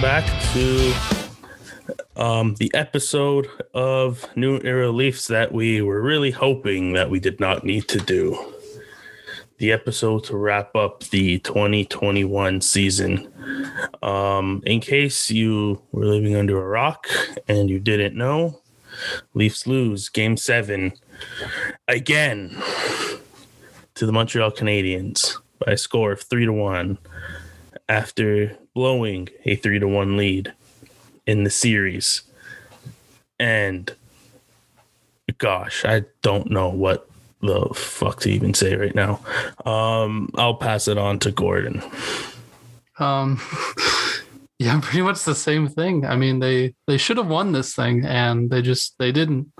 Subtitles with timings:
[0.00, 0.94] welcome back to
[2.16, 7.38] um, the episode of New Era Leafs that we were really hoping that we did
[7.38, 8.54] not need to do.
[9.58, 13.30] The episode to wrap up the 2021 season.
[14.02, 17.06] Um, in case you were living under a rock
[17.46, 18.60] and you didn't know,
[19.34, 20.92] Leafs lose game seven
[21.88, 22.56] again
[23.96, 26.96] to the Montreal Canadiens by a score of three to one
[27.90, 30.52] after blowing a three to one lead
[31.26, 32.22] in the series.
[33.38, 33.92] And
[35.38, 37.10] gosh, I don't know what
[37.42, 39.20] the fuck to even say right now.
[39.64, 41.82] Um, I'll pass it on to Gordon.
[43.00, 43.40] Um,
[44.60, 46.06] yeah, pretty much the same thing.
[46.06, 49.52] I mean, they they should have won this thing, and they just they didn't.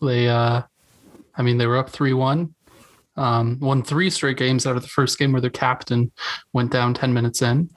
[0.00, 0.62] They, uh,
[1.34, 2.54] I mean, they were up three one.
[3.18, 6.12] Um, won three straight games out of the first game where their captain
[6.52, 7.68] went down ten minutes in,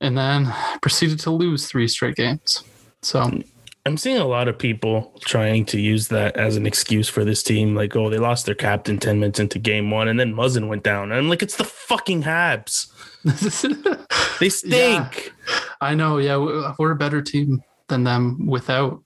[0.00, 2.62] and then proceeded to lose three straight games.
[3.02, 3.42] So
[3.86, 7.40] I'm seeing a lot of people trying to use that as an excuse for this
[7.44, 7.76] team.
[7.76, 10.82] Like, oh, they lost their captain 10 minutes into game one and then Muzzin went
[10.82, 11.12] down.
[11.12, 12.88] And I'm like, it's the fucking Habs.
[14.40, 14.72] they stink.
[14.72, 16.18] Yeah, I know.
[16.18, 16.74] Yeah.
[16.80, 19.04] We're a better team than them without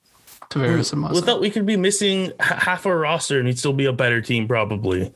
[0.51, 1.09] Tavares and.
[1.11, 4.47] Without, we could be missing half our roster and we'd still be a better team,
[4.47, 5.13] probably.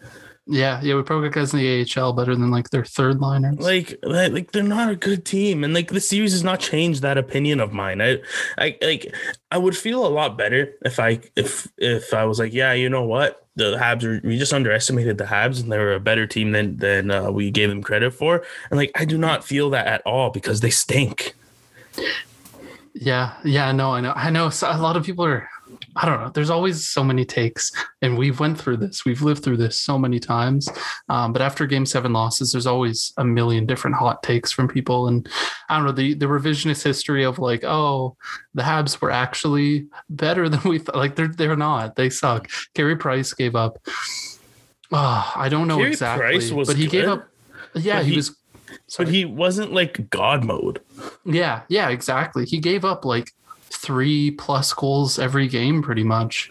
[0.46, 3.58] Yeah, yeah, we probably got guys in the AHL better than like their third liners.
[3.58, 7.16] Like, like they're not a good team, and like the series has not changed that
[7.16, 8.02] opinion of mine.
[8.02, 8.20] I,
[8.58, 9.14] I like,
[9.50, 12.90] I would feel a lot better if I, if if I was like, yeah, you
[12.90, 16.26] know what, the Habs are, we just underestimated the Habs, and they were a better
[16.26, 18.44] team than than uh, we gave them credit for.
[18.70, 21.34] And like, I do not feel that at all because they stink.
[22.94, 24.50] Yeah, yeah, no, I know, I know.
[24.50, 25.48] So a lot of people are
[25.96, 26.30] I don't know.
[26.30, 27.70] There's always so many takes,
[28.02, 29.04] and we've went through this.
[29.04, 30.68] We've lived through this so many times.
[31.08, 35.08] Um, but after Game Seven losses, there's always a million different hot takes from people,
[35.08, 35.28] and
[35.68, 38.16] I don't know the the revisionist history of like, oh,
[38.54, 40.96] the Habs were actually better than we thought.
[40.96, 41.96] Like they're they're not.
[41.96, 42.50] They suck.
[42.74, 43.78] Carey Price gave up.
[44.92, 47.28] Oh, I don't know Carey exactly, but he good, gave up.
[47.74, 48.36] Yeah, he, he was.
[48.86, 49.06] Sorry.
[49.06, 50.80] But he wasn't like God mode.
[51.24, 52.44] Yeah, yeah, exactly.
[52.44, 56.50] He gave up like three plus goals every game, pretty much.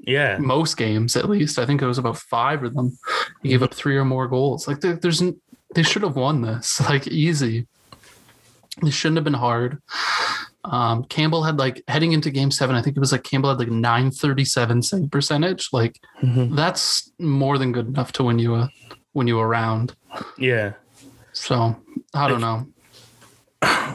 [0.00, 1.58] Yeah, most games at least.
[1.58, 2.98] I think it was about five of them.
[3.42, 4.66] He gave up three or more goals.
[4.66, 5.22] Like there's,
[5.74, 7.66] they should have won this like easy.
[8.82, 9.80] This shouldn't have been hard.
[10.64, 13.58] Um, Campbell had like heading into game seven, I think it was like Campbell had
[13.58, 15.68] like 937 save percentage.
[15.72, 16.54] Like mm-hmm.
[16.54, 18.70] that's more than good enough to win you a
[19.14, 19.94] win you a round.
[20.36, 20.72] Yeah.
[21.36, 21.76] So
[22.14, 22.66] I don't know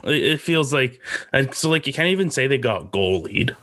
[0.03, 0.99] it feels like
[1.33, 3.55] and so like you can't even say they got goal lead.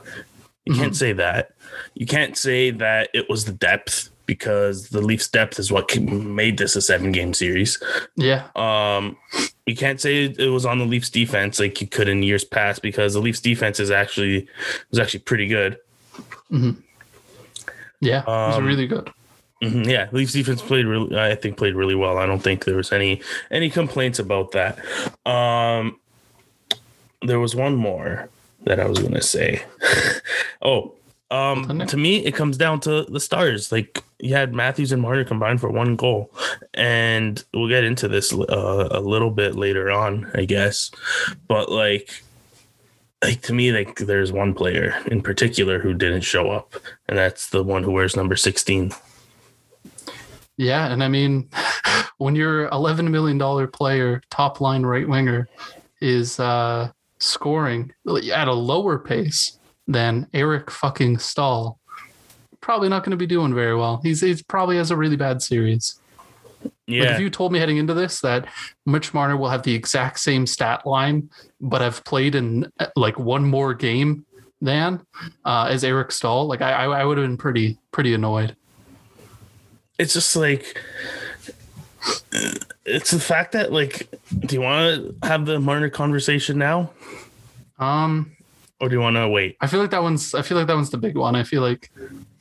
[0.65, 0.81] You mm-hmm.
[0.81, 1.51] can't say that.
[1.93, 6.57] You can't say that it was the depth because the Leafs depth is what made
[6.57, 7.81] this a seven game series.
[8.15, 8.47] Yeah.
[8.55, 9.17] Um
[9.65, 12.81] you can't say it was on the Leafs defense like you could in years past
[12.81, 14.47] because the Leafs defense is actually
[14.91, 15.77] was actually pretty good.
[16.51, 16.79] Mm-hmm.
[18.01, 19.11] Yeah, it was um, really good.
[19.61, 21.17] Mm-hmm, yeah, Leafs defense played really.
[21.19, 22.17] I think played really well.
[22.17, 23.21] I don't think there was any
[23.51, 24.79] any complaints about that.
[25.25, 25.99] Um,
[27.21, 28.29] there was one more
[28.63, 29.63] that I was going to say.
[30.61, 30.93] oh,
[31.31, 33.71] um, to me, it comes down to the stars.
[33.71, 36.31] Like you had Matthews and Marner combined for one goal,
[36.73, 40.89] and we'll get into this uh, a little bit later on, I guess.
[41.47, 42.23] But like,
[43.23, 46.75] like to me, like there's one player in particular who didn't show up,
[47.07, 48.91] and that's the one who wears number sixteen.
[50.59, 51.49] Yeah, and I mean,
[52.17, 55.47] when your eleven million dollar player, top line right winger,
[56.01, 57.93] is uh, scoring
[58.33, 61.79] at a lower pace than Eric fucking Staal,
[62.59, 64.01] probably not going to be doing very well.
[64.03, 65.97] He's he's probably has a really bad series.
[66.87, 67.03] Yeah.
[67.03, 68.45] Like if you told me heading into this that
[68.85, 71.29] Mitch Marner will have the exact same stat line,
[71.61, 74.25] but have played in like one more game
[74.59, 75.05] than
[75.45, 78.57] uh, as Eric Staal, like I, I would have been pretty pretty annoyed
[79.99, 80.81] it's just like
[82.85, 84.09] it's the fact that like
[84.39, 86.91] do you want to have the Marner conversation now?
[87.77, 88.35] Um
[88.81, 89.57] or do you want to wait?
[89.59, 91.35] I feel like that one's I feel like that one's the big one.
[91.35, 91.91] I feel like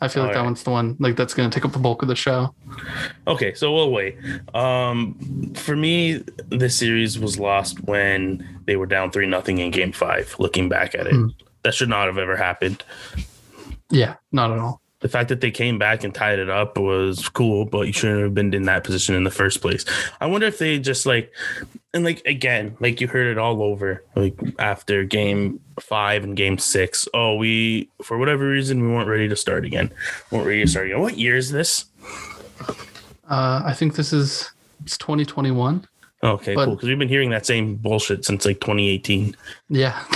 [0.00, 0.42] I feel All like right.
[0.42, 2.54] that one's the one like that's going to take up the bulk of the show.
[3.26, 4.16] Okay, so we'll wait.
[4.54, 9.92] Um for me this series was lost when they were down 3 nothing in game
[9.92, 11.14] 5 looking back at it.
[11.14, 11.28] Hmm.
[11.64, 12.84] That should not have ever happened.
[13.90, 17.28] Yeah, not at all the fact that they came back and tied it up was
[17.28, 19.84] cool, but you shouldn't have been in that position in the first place.
[20.20, 21.32] I wonder if they just like,
[21.94, 26.58] and like again, like you heard it all over, like after game five and game
[26.58, 27.06] six.
[27.14, 29.92] Oh, we for whatever reason we weren't ready to start again.
[30.30, 31.00] We weren't ready to start again.
[31.00, 31.84] What year is this?
[33.30, 34.50] Uh, I think this is
[34.84, 35.86] it's 2021.
[36.22, 36.74] Okay, But- cool.
[36.74, 39.36] Because we've been hearing that same bullshit since like 2018.
[39.68, 40.02] Yeah,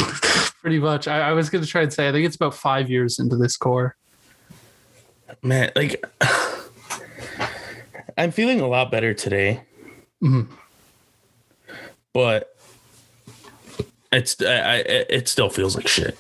[0.61, 1.07] pretty much.
[1.07, 3.37] I, I was going to try and say, I think it's about five years into
[3.37, 3.97] this core.
[5.43, 6.05] Man, like
[8.19, 9.63] I'm feeling a lot better today,
[10.23, 10.49] Mhm.
[12.13, 12.55] but
[14.13, 14.77] it's I, I
[15.09, 16.19] it still feels like shit.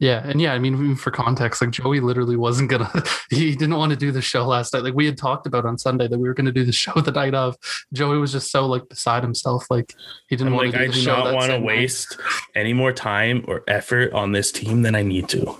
[0.00, 2.90] Yeah, and yeah, I mean, for context, like Joey literally wasn't gonna.
[3.30, 4.82] He didn't want to do the show last night.
[4.84, 7.10] Like we had talked about on Sunday that we were gonna do the show the
[7.12, 7.56] night of.
[7.92, 9.94] Joey was just so like beside himself, like
[10.28, 11.16] he didn't want like to do I the do show.
[11.24, 11.66] not want to night.
[11.66, 12.16] waste
[12.54, 15.56] any more time or effort on this team than I need to.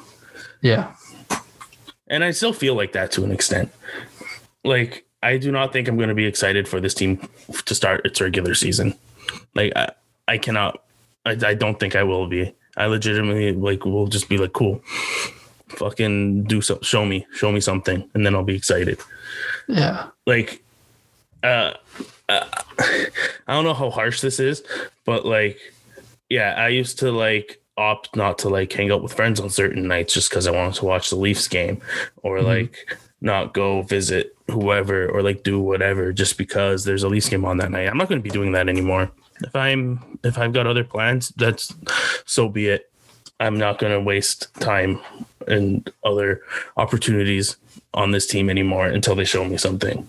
[0.62, 0.92] Yeah,
[2.10, 3.70] And I still feel like that to an extent.
[4.64, 7.28] Like I do not think I'm going to be excited for this team
[7.64, 8.94] to start its regular season.
[9.54, 9.90] Like I,
[10.26, 10.82] I cannot.
[11.26, 12.54] I, I don't think I will be.
[12.76, 14.80] I legitimately like will just be like, cool,
[15.68, 16.78] fucking do so.
[16.82, 19.00] Show me, show me something, and then I'll be excited.
[19.66, 20.62] yeah, Like,
[21.42, 21.74] uh,
[22.28, 22.44] uh
[22.78, 24.62] I don't know how harsh this is,
[25.04, 25.58] but like,
[26.28, 29.86] yeah, I used to like opt not to like hang out with friends on certain
[29.88, 31.80] nights just because I wanted to watch the Leafs game
[32.22, 32.44] or Mhm.
[32.44, 37.44] like not go visit whoever or like do whatever just because there's a Leafs game
[37.44, 37.88] on that night.
[37.88, 39.10] I'm not going to be doing that anymore.
[39.42, 41.72] If I'm if I've got other plans, that's
[42.26, 42.90] so be it.
[43.40, 45.00] I'm not going to waste time
[45.46, 46.42] and other
[46.76, 47.56] opportunities
[47.94, 50.06] on this team anymore until they show me something.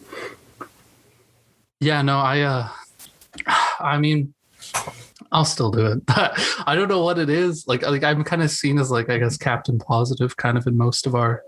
[1.80, 2.02] yeah.
[2.02, 2.42] No, I.
[2.42, 2.68] uh
[3.80, 4.34] I mean,
[5.32, 6.02] I'll still do it.
[6.08, 7.68] I don't know what it is.
[7.68, 10.78] Like, like I'm kind of seen as like I guess Captain Positive, kind of in
[10.78, 11.44] most of our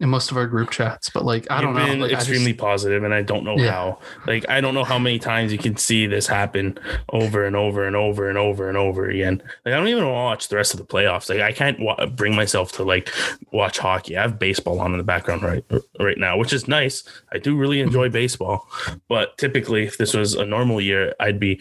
[0.00, 1.08] in most of our group chats.
[1.10, 1.92] But like, I don't You've know.
[1.92, 3.70] been Like, I just- extremely positive, and I don't know Yeah.
[3.70, 3.98] how.
[4.26, 6.76] Like I don't know how many times you can see this happen
[7.10, 9.40] over and over and over and over and over again.
[9.64, 11.28] Like I don't even watch the rest of the playoffs.
[11.28, 13.10] Like I can't wa- bring myself to like
[13.52, 14.16] watch hockey.
[14.16, 15.64] I have baseball on in the background right
[16.00, 17.04] right now, which is nice.
[17.32, 18.12] I do really enjoy mm-hmm.
[18.14, 18.68] baseball,
[19.08, 21.60] but typically, if this was a normal year, I'd be.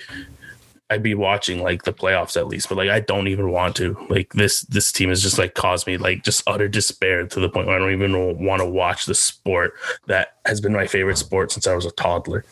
[0.92, 3.96] I'd be watching like the playoffs at least, but like I don't even want to.
[4.10, 7.48] Like this this team has just like caused me like just utter despair to the
[7.48, 9.74] point where I don't even want to watch the sport
[10.08, 12.44] that has been my favorite sport since I was a toddler.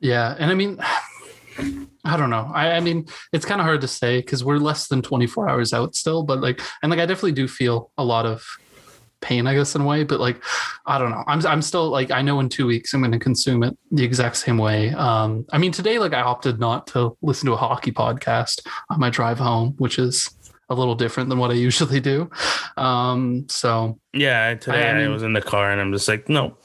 [0.00, 0.78] Yeah, and I mean,
[2.04, 2.50] I don't know.
[2.54, 5.74] I, I mean, it's kind of hard to say because we're less than 24 hours
[5.74, 8.46] out still, but like, and like, I definitely do feel a lot of
[9.20, 10.04] pain, I guess, in a way.
[10.04, 10.42] But like,
[10.86, 11.24] I don't know.
[11.26, 14.04] I'm I'm still like, I know in two weeks I'm going to consume it the
[14.04, 14.90] exact same way.
[14.92, 19.00] Um, I mean, today like I opted not to listen to a hockey podcast on
[19.00, 20.30] my drive home, which is
[20.68, 22.28] a little different than what I usually do.
[22.76, 26.08] Um, so Yeah, today I- I, I mean- was in the car and I'm just
[26.08, 26.56] like, no,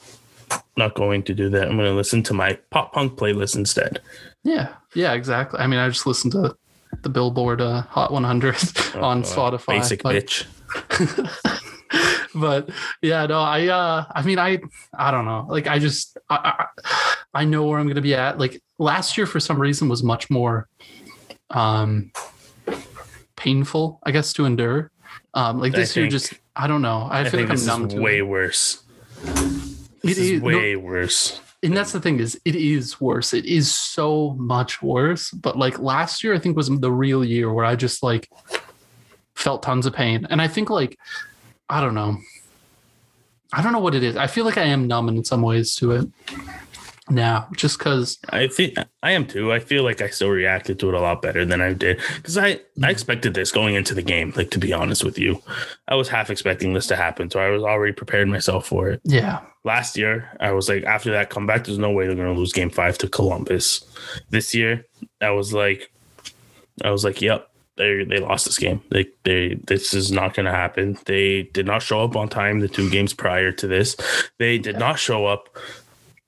[0.76, 1.68] not going to do that.
[1.68, 4.00] I'm going to listen to my pop punk playlist instead.
[4.42, 5.60] yeah, yeah, exactly.
[5.60, 6.56] I mean, I just listened to
[7.02, 8.54] the Billboard uh, Hot 100
[8.96, 9.66] on Uh, Spotify.
[9.78, 10.46] Basic bitch.
[12.34, 12.70] but
[13.00, 14.60] yeah, no, I uh I mean I
[14.96, 15.46] I don't know.
[15.48, 18.38] Like I just I I, I know where I'm gonna be at.
[18.38, 20.68] Like last year for some reason was much more
[21.50, 22.10] um
[23.36, 24.90] painful, I guess, to endure.
[25.34, 27.08] Um like this year just I don't know.
[27.10, 28.22] I, I, feel think like I'm numb to way it.
[28.22, 28.82] worse.
[29.22, 31.40] This It is is- no- way worse.
[31.64, 33.32] And that's the thing is it is worse.
[33.32, 35.30] It is so much worse.
[35.30, 38.28] But like last year I think was the real year where I just like
[39.36, 40.26] felt tons of pain.
[40.28, 40.98] And I think like
[41.72, 42.18] I don't know.
[43.52, 44.16] I don't know what it is.
[44.16, 46.08] I feel like I am numb in some ways to it
[47.10, 48.18] now, just because.
[48.30, 49.52] I think I am too.
[49.52, 52.38] I feel like I still reacted to it a lot better than I did because
[52.38, 54.32] I I expected this going into the game.
[54.36, 55.42] Like to be honest with you,
[55.88, 59.00] I was half expecting this to happen, so I was already prepared myself for it.
[59.04, 62.38] Yeah, Last year, I was like, after that comeback, there's no way they're going to
[62.38, 63.84] lose Game Five to Columbus.
[64.30, 64.84] This year,
[65.20, 65.92] I was like,
[66.84, 67.48] I was like, yep.
[67.76, 68.82] They, they lost this game.
[68.90, 70.98] They, they this is not going to happen.
[71.06, 73.96] They did not show up on time the two games prior to this.
[74.38, 75.48] They did not show up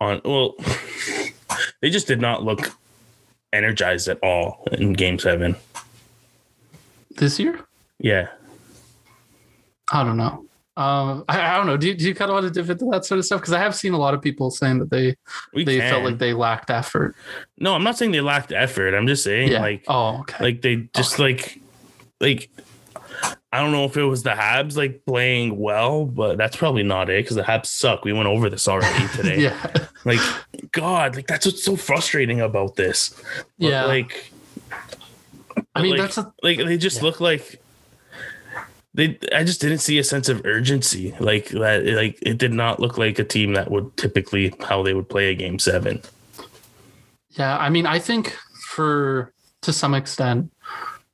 [0.01, 0.55] on well
[1.81, 2.73] they just did not look
[3.53, 5.55] energized at all in game seven
[7.17, 7.61] this year.
[7.99, 8.29] yeah
[9.93, 10.45] I don't know.
[10.76, 11.76] Um, I, I don't know.
[11.76, 13.40] Do you, do you kind of want to dip into that sort of stuff?
[13.40, 15.14] Because I have seen a lot of people saying that they
[15.52, 15.88] we they can.
[15.90, 17.14] felt like they lacked effort.
[17.59, 19.61] no i'm not saying they lacked effort i'm just saying Yeah.
[19.61, 20.43] like oh, okay.
[20.43, 21.61] like they just like
[22.21, 22.50] like
[23.52, 27.09] i don't know if it was the habs like playing well but that's probably not
[27.09, 29.87] it because the habs suck we went over this already today yeah.
[30.04, 30.19] like
[30.73, 33.11] god like that's what's so frustrating about this
[33.59, 33.85] But, Yeah.
[33.85, 34.33] like
[35.76, 37.02] I mean, like, that's a, like they just Yeah.
[37.04, 37.61] look like
[38.95, 42.81] they I just didn't see a sense of urgency like that like it did not
[42.81, 46.01] look like a team that would typically how they would play a game 7
[47.31, 48.37] Yeah, I mean, I think
[48.69, 49.33] for
[49.63, 50.53] to some extent,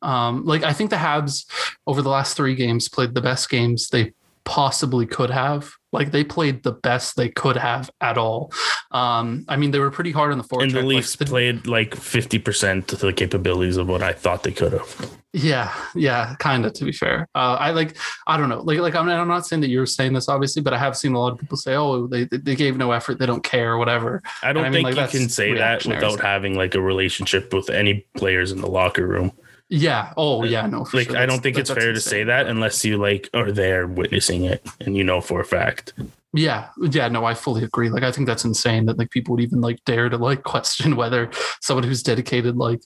[0.03, 1.47] um, like I think the Habs
[1.87, 4.13] over the last three games played the best games they
[4.51, 5.71] possibly could have.
[5.93, 8.53] Like they played the best they could have at all.
[8.91, 10.63] Um, I mean, they were pretty hard on the forecheck.
[10.65, 14.51] And the Leafs the- played like 50% of the capabilities of what I thought they
[14.51, 15.19] could have.
[15.33, 16.73] Yeah, yeah, kind of.
[16.73, 17.97] To be fair, uh, I like.
[18.27, 18.63] I don't know.
[18.63, 21.15] Like, like I'm, I'm not saying that you're saying this, obviously, but I have seen
[21.15, 23.21] a lot of people say, "Oh, they they gave no effort.
[23.21, 26.19] They don't care, whatever." I don't I mean, think like, you can say that without
[26.19, 29.31] having like a relationship with any players in the locker room.
[29.71, 30.13] Yeah.
[30.17, 30.67] Oh, yeah.
[30.67, 30.85] No.
[30.85, 31.17] for Like sure.
[31.19, 33.87] I don't think that- it's that's fair to say that unless you like are there
[33.87, 35.95] witnessing it and you know for a fact.
[36.33, 37.89] Yeah, yeah, no, I fully agree.
[37.91, 40.95] Like, I think that's insane that like people would even like dare to like question
[40.97, 42.83] whether someone who's dedicated like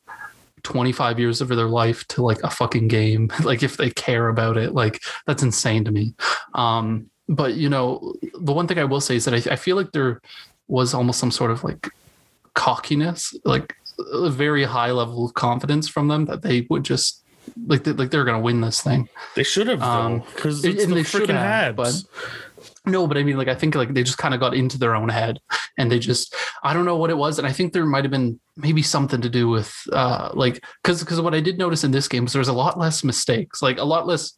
[0.62, 4.56] 25 years of their life to like a fucking game, like if they care about
[4.56, 6.14] it, like that's insane to me.
[6.54, 9.76] Um, but you know, the one thing I will say is that I, I feel
[9.76, 10.20] like there
[10.68, 11.90] was almost some sort of like
[12.54, 17.22] cockiness, like a very high level of confidence from them that they would just
[17.66, 19.08] like they, like they're gonna win this thing.
[19.36, 21.94] They should have Um, though, because and it's the they freaking have, But,
[22.86, 24.94] No, but I mean, like, I think like they just kind of got into their
[24.94, 25.40] own head
[25.78, 27.38] and they just, I don't know what it was.
[27.38, 31.02] And I think there might have been maybe something to do with, uh, like, cause,
[31.02, 33.62] cause what I did notice in this game was there was a lot less mistakes,
[33.62, 34.34] like a lot less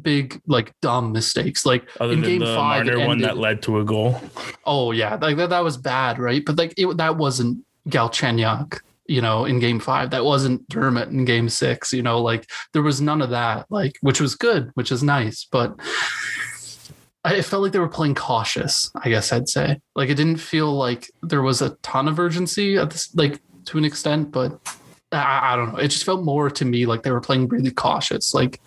[0.00, 1.66] big, like dumb mistakes.
[1.66, 4.20] Like Other in game five, Marner one that led to a goal.
[4.64, 6.18] oh yeah, like that, that was bad.
[6.18, 6.44] Right.
[6.44, 11.24] But like it, that wasn't Galchenyuk, you know, in game five, that wasn't Dermott in
[11.24, 14.90] game six, you know, like there was none of that, like, which was good, which
[14.90, 15.46] is nice.
[15.50, 15.78] But
[17.22, 19.80] I felt like they were playing cautious, I guess I'd say.
[19.94, 23.78] Like it didn't feel like there was a ton of urgency at this, like to
[23.78, 24.58] an extent, but
[25.12, 25.78] I, I don't know.
[25.78, 28.60] It just felt more to me like they were playing really cautious, like,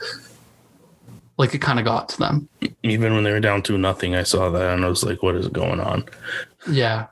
[1.40, 2.50] like it kind of got to them.
[2.84, 5.36] Even when they were down to nothing, I saw that and I was like, what
[5.36, 6.06] is going on?
[6.70, 7.08] Yeah.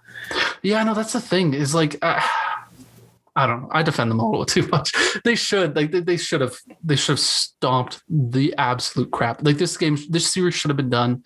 [0.61, 1.53] Yeah, no, that's the thing.
[1.53, 2.19] Is like uh,
[3.37, 3.69] I don't know.
[3.71, 4.93] I defend them a little too much.
[5.23, 9.43] They should like they, should have they should have stomped the absolute crap.
[9.43, 11.23] Like this game, this series should have been done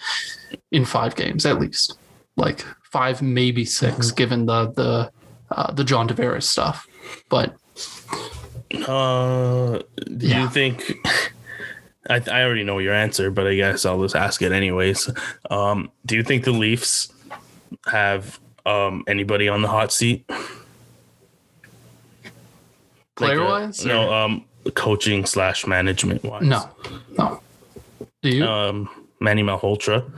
[0.72, 1.98] in five games at least.
[2.36, 5.12] Like five, maybe 6 given the the
[5.52, 6.88] uh, the John Tavares stuff.
[7.30, 7.56] But
[8.88, 9.80] Uh,
[10.18, 10.44] do Yeah.
[10.44, 10.94] you think?
[12.10, 15.10] I, I already know your answer, but I guess I'll just ask it anyways.
[15.50, 17.12] Um, do you think the Leafs
[17.88, 20.24] have um, anybody on the hot seat?
[20.30, 20.40] Like,
[23.16, 26.44] player uh, wise, no, um, coaching slash management wise.
[26.44, 26.70] no,
[27.18, 27.42] no.
[28.22, 28.46] Do you?
[28.46, 28.90] Um,
[29.20, 30.10] Manny Malhotra.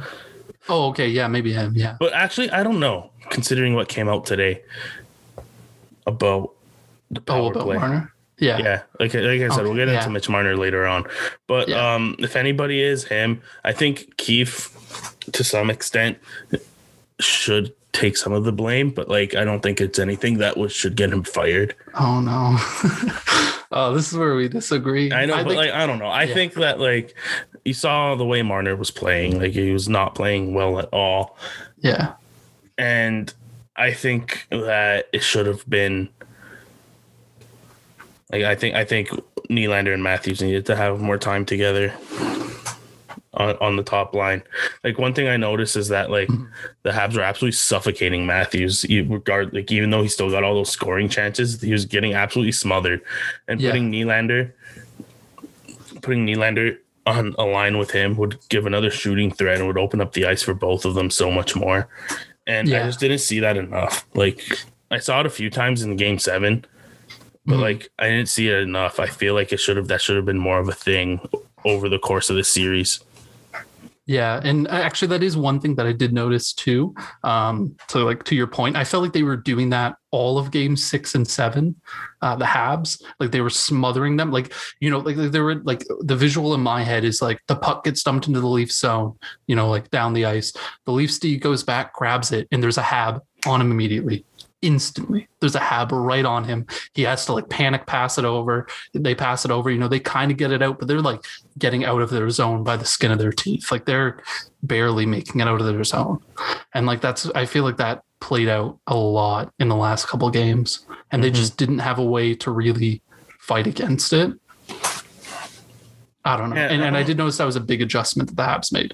[0.70, 1.08] oh, okay.
[1.08, 1.74] Yeah, maybe him.
[1.76, 1.98] Yeah.
[2.00, 3.10] But actually, I don't know.
[3.30, 4.62] Considering what came out today
[6.06, 6.54] about
[7.10, 7.78] the power Oh, about play.
[7.78, 8.14] Marner.
[8.38, 8.58] Yeah.
[8.58, 10.08] Yeah, like like I said, Okay, we'll get into yeah.
[10.08, 11.06] Mitch Marner later on.
[11.48, 11.94] But Yeah.
[11.96, 14.70] um, if anybody is him, I think Keefe,
[15.32, 16.18] to some extent,
[17.20, 18.90] should take some of the blame.
[18.90, 21.76] But like, I don't think it's anything that was should get him fired.
[21.96, 22.58] Oh no.
[23.72, 25.12] oh, this is where we disagree.
[25.12, 26.06] I know, but think- like, I don't know.
[26.08, 26.34] I Yeah.
[26.34, 27.16] think that like
[27.66, 29.40] you saw the way Marner was playing.
[29.40, 31.38] Like he was not playing well at all,
[31.80, 32.14] yeah.
[32.78, 33.34] and
[33.76, 36.10] I think that it should have been.
[38.32, 39.10] Like I think I think
[39.50, 41.94] Nylander and Matthews needed to have more time together
[43.34, 44.44] on, on the top line.
[44.84, 46.28] Like one thing I noticed is that like
[46.84, 48.84] the Habs were absolutely suffocating Matthews.
[48.84, 52.14] You regard like even though he still got all those scoring chances, he was getting
[52.14, 53.02] absolutely smothered.
[53.48, 53.72] And Yeah.
[53.72, 54.52] putting Nylander,
[56.02, 60.02] putting Nylander on a line with him would give another shooting threat and would open
[60.02, 61.88] up the ice for both of them so much more.
[62.48, 64.06] And I just didn't see that enough.
[64.14, 64.42] Like
[64.92, 66.66] I saw it a few times in game seven,
[67.46, 67.62] but Mhm.
[67.62, 69.00] like I didn't see it enough.
[69.00, 71.22] I feel like it should have that should have been more of a thing
[71.64, 73.00] over the course of the series.
[74.08, 76.96] Yeah, and actually, that is one thing that I did notice too.
[77.24, 80.52] Um, so, like to your point, I felt like they were doing that all of
[80.52, 81.76] Game Six and Seven.
[82.22, 84.32] Uh, the Habs, like they were smothering them.
[84.32, 87.56] Like you know, like they were like the visual in my head is like the
[87.56, 89.18] puck gets dumped into the Leaf zone.
[89.46, 90.52] You know, like down the ice.
[90.86, 94.26] The Leafs D goes back, grabs it, and there's a Hab on him immediately.
[94.62, 96.68] Instantly, there's a Hab right on him.
[96.94, 98.68] He has to like panic pass it over.
[98.94, 99.72] They pass it over.
[99.72, 101.26] You know, they kind of get it out, but they're like
[101.58, 103.72] getting out of their zone by the skin of their teeth.
[103.72, 104.22] Like they're
[104.62, 106.20] barely making it out of their zone.
[106.76, 110.30] And like that's I feel like that played out a lot in the last couple
[110.30, 110.86] games.
[111.12, 111.36] And they Mhm.
[111.36, 113.02] just didn't have a way to really
[113.40, 114.32] fight against it.
[116.24, 116.56] I don't know.
[116.56, 118.72] Yeah, and, I and I did notice that was a big adjustment that the Habs
[118.72, 118.94] made.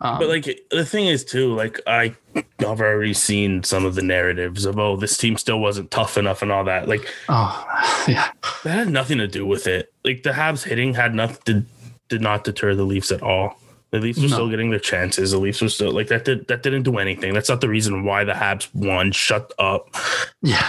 [0.00, 2.14] Um, But like the thing is too, like I
[2.60, 6.42] I've already seen some of the narratives of oh this team still wasn't tough enough
[6.42, 6.88] and all that.
[6.88, 8.30] Like oh yeah.
[8.64, 9.92] that had nothing to do with it.
[10.04, 11.64] Like the Habs hitting had nothing to,
[12.08, 13.58] did not deter the Leafs at all.
[13.92, 14.34] The Leafs were No.
[14.34, 15.30] still getting their chances.
[15.30, 16.24] The Leafs were still like that.
[16.26, 17.32] Did that didn't do anything.
[17.32, 19.12] That's not the reason why the Habs won.
[19.12, 19.94] Shut up.
[20.42, 20.68] Yeah.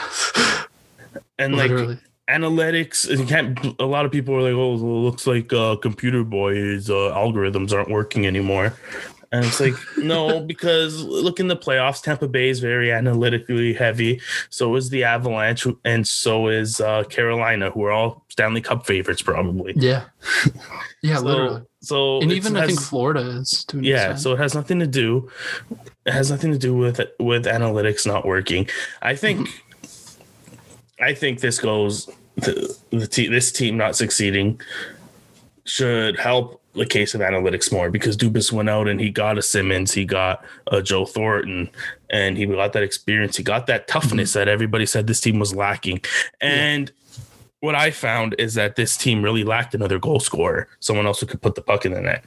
[1.40, 1.72] And like
[2.30, 6.26] analytics you can't a lot of people are like oh it looks like uh computer
[6.26, 8.74] boys uh, algorithms aren't working anymore
[9.32, 14.22] and it's like no because look in the playoffs tampa bay is very analytically heavy
[14.50, 19.22] so is the avalanche and so is uh carolina who are all stanley cup favorites
[19.22, 20.04] probably Yeah.
[21.02, 21.62] Yeah, so, literally.
[21.82, 25.30] so And even I think Florida is to yeah so it has nothing to do
[26.06, 28.68] it has nothing to do with with analytics not working
[29.02, 29.48] i think
[31.00, 34.60] i think this goes the, the te- this team not succeeding
[35.66, 39.42] should help the case of analytics more because Dubas went out and he got a
[39.42, 41.70] Simmonds, he got a Joe Thornton,
[42.10, 43.38] and he got that experience.
[43.38, 44.00] He got that mm-hmm.
[44.00, 46.02] toughness that everybody said this team was lacking.
[46.42, 46.92] And
[47.60, 51.26] what I found is that this team really lacked another goal scorer, someone else who
[51.26, 52.26] could put the puck in the net.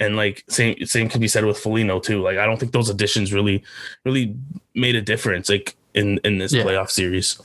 [0.00, 2.22] And like same same can be said with Foligno too.
[2.22, 3.64] Like I don't think those additions really
[4.04, 4.36] really
[4.74, 6.62] made a difference like in in this Yeah.
[6.62, 7.40] playoff series.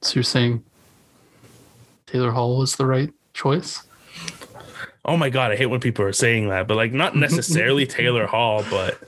[0.00, 0.64] So you're saying
[2.06, 3.84] Taylor Hall was the right choice?
[5.04, 8.26] Oh my god, I hate when people are saying that, but like not necessarily Taylor
[8.26, 8.98] Hall, but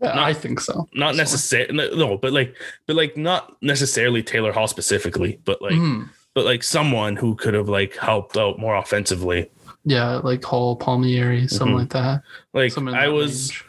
[0.00, 0.88] Yeah, I think so.
[0.94, 2.54] not necessarily no, but like
[2.86, 6.08] but like not necessarily Taylor Hall specifically, but like Mhm.
[6.34, 9.50] but like someone who could have like helped out more offensively.
[9.84, 11.80] Yeah, like Hall, Palmieri, something Mhm.
[11.80, 12.22] like that.
[12.52, 13.64] Like Something I was range.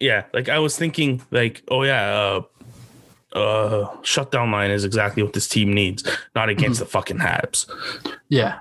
[0.00, 2.42] yeah, like I was thinking like, oh yeah, uh
[3.38, 6.02] uh shutdown line is exactly what this team needs,
[6.34, 7.66] not against the fucking Habs.
[8.28, 8.58] Yeah.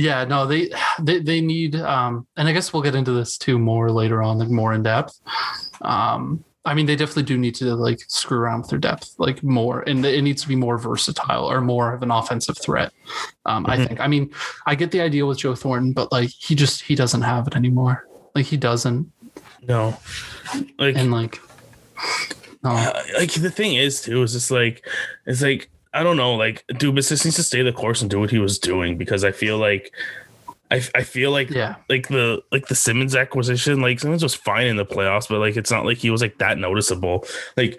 [0.00, 0.70] Yeah, no, they
[1.02, 4.38] they they need um and I guess we'll get into this too more later on,
[4.38, 5.18] like more in depth.
[5.82, 9.42] Um I mean they definitely do need to like screw around with their depth like
[9.42, 12.92] more and it needs to be more versatile or more of an offensive threat.
[13.44, 13.86] Um I Mhm.
[13.88, 14.00] think.
[14.00, 14.30] I mean,
[14.66, 17.56] I get the idea with Joe Thornton, but like he just he doesn't have it
[17.56, 18.06] anymore.
[18.36, 19.10] Like he doesn't
[19.66, 19.98] No.
[20.78, 21.40] Like and like
[22.62, 22.70] no.
[22.70, 24.86] Uh, like the thing is too is just like
[25.26, 28.20] it's like I don't know like Dubas just needs to stay the course and do
[28.20, 29.92] what he was doing because I feel like
[30.70, 31.76] I, I feel like Yeah.
[31.88, 35.56] like the like the Simmonds acquisition like Simmonds was fine in the playoffs but like
[35.56, 37.24] it's not like he was like that noticeable
[37.56, 37.78] like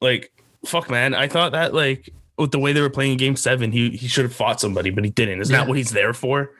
[0.00, 0.32] like
[0.64, 3.70] fuck man I thought that like with the way they were playing in game seven
[3.72, 5.60] he he should have fought somebody but he didn't isn't Yeah.
[5.60, 6.50] that what he's there for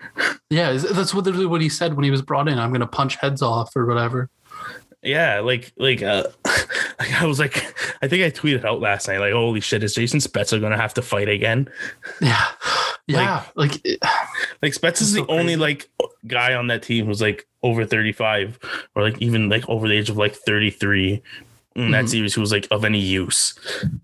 [0.51, 2.59] Yeah, that's what literally what he said when he was brought in.
[2.59, 4.29] I'm gonna punch heads off or whatever.
[5.03, 6.25] Yeah like like uh
[7.01, 7.57] I was like
[8.03, 10.95] I think I tweeted out last night like holy shit is Jason Spezza gonna have
[10.95, 11.69] to fight again
[12.21, 12.45] Yeah.
[13.07, 13.45] Yeah.
[13.57, 13.99] Like, it-
[14.63, 15.89] Like Spetz is the only like
[16.27, 18.59] guy on that team who's like over 35
[18.95, 21.23] or like even like over the age of like 33
[21.77, 22.09] in that Mhm.
[22.09, 23.55] series who was like of any use.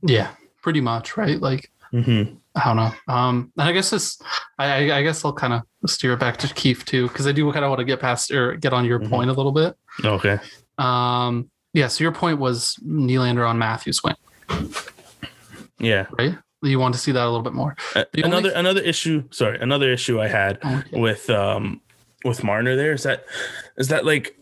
[0.02, 0.30] yeah,
[0.62, 1.40] pretty much, right?
[1.40, 2.34] Like Mm-hmm.
[2.56, 2.92] I don't know.
[3.14, 4.20] Um, and I guess this,
[4.58, 7.50] I, I, guess I'll kind of steer it back to Keefe too, because I do
[7.52, 9.08] kind of want to get past or get on your Mhm.
[9.08, 9.76] point a little bit.
[10.04, 10.38] Okay.
[10.78, 11.88] Um, yeah.
[11.88, 14.14] So your point was Nylander on Matthews win,
[15.78, 16.06] Yeah.
[16.18, 16.36] right?
[16.62, 17.76] You want to see that a little bit more.
[17.94, 19.24] Uh, The only- another another issue.
[19.30, 20.98] Sorry, another issue I had Oh, yeah.
[20.98, 21.80] with um
[22.24, 23.24] with Marner there is that
[23.76, 24.36] is that like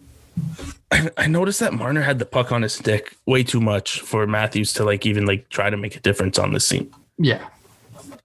[0.91, 4.27] I, I noticed that Marner had the puck on his stick way too much for
[4.27, 6.91] Matthews to like even like try to make a difference on this scene.
[7.19, 7.45] Yeah.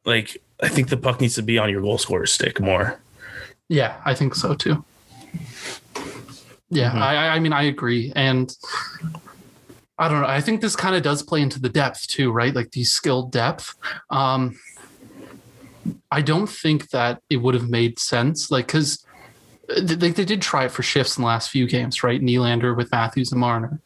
[0.06, 3.00] Like I think the puck needs to be on your goal scorer's stick more.
[3.70, 4.84] Yeah, I think so too.
[6.70, 7.02] Yeah, Mhm.
[7.02, 8.54] I, I- mean, I agree, and
[9.98, 10.28] I don't know.
[10.28, 12.54] I think this kind of does play into the depth too, right?
[12.56, 13.76] Like the skilled depth.
[14.10, 14.58] Um,
[16.12, 19.06] I don't think that it would have made sense, like because
[19.68, 22.22] they, they did try it for shifts in the last few games, right?
[22.22, 23.82] Nylander with Matthews and Marner.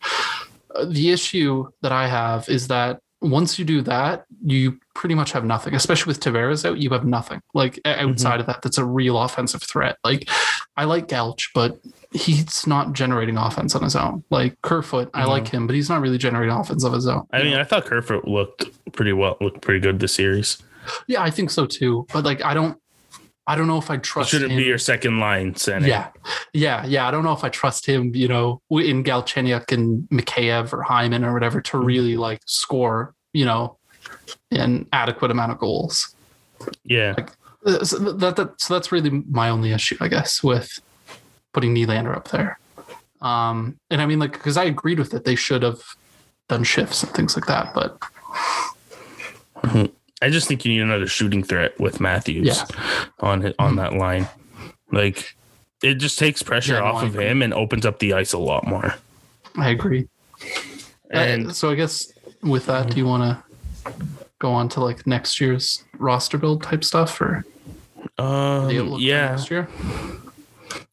[0.75, 5.31] Uh, the issue that I have is that once you do that, you pretty much
[5.31, 5.73] have nothing.
[5.73, 7.41] Especially with Tavares out, you have nothing.
[7.53, 9.97] Like o- outside of that, that's a real offensive threat.
[10.03, 10.29] Like
[10.77, 11.79] I like Gouch, but
[12.12, 14.23] he's not generating offense on his own.
[14.29, 15.27] Like Kerfoot, I Mhm.
[15.29, 17.23] like him, but he's not really generating offense of his own.
[17.31, 17.53] I mean?
[17.55, 20.57] I thought Kerfoot looked pretty well, looked pretty good this series.
[21.07, 22.05] yeah, I think so too.
[22.13, 22.77] But like, I don't,
[23.45, 24.29] I don't know if I It trust.
[24.29, 24.58] shouldn't him.
[24.58, 25.88] be your second line center.
[25.88, 26.10] Yeah,
[26.53, 27.08] yeah, yeah.
[27.08, 31.23] I don't know if I trust him, you know, in Galchenyuk and Mikheyev or Hyman
[31.25, 33.77] or whatever to really like score, you know,
[34.51, 36.15] an adequate amount of goals.
[36.86, 37.15] Yeah.
[37.65, 40.79] Uh, So that, that so that's really my only issue, I guess, with
[41.53, 42.60] putting Nylander up there.
[43.21, 45.82] Um, and I mean, like, because I agreed with it, they should have
[46.49, 47.73] done shifts and things like that.
[47.73, 47.97] But
[50.23, 52.65] I just think you need another shooting threat with Matthews Yeah.
[53.19, 54.27] on on that line.
[54.91, 55.36] Like
[55.83, 58.38] it just takes pressure Yeah, no, off of him and opens up the ice a
[58.38, 58.95] lot more.
[59.57, 60.07] I agree.
[61.12, 63.23] And Uh, so I guess with that, do you want
[63.86, 63.93] to
[64.39, 67.43] go on to like next year's roster build type stuff or
[68.17, 69.67] um, yeah, next year?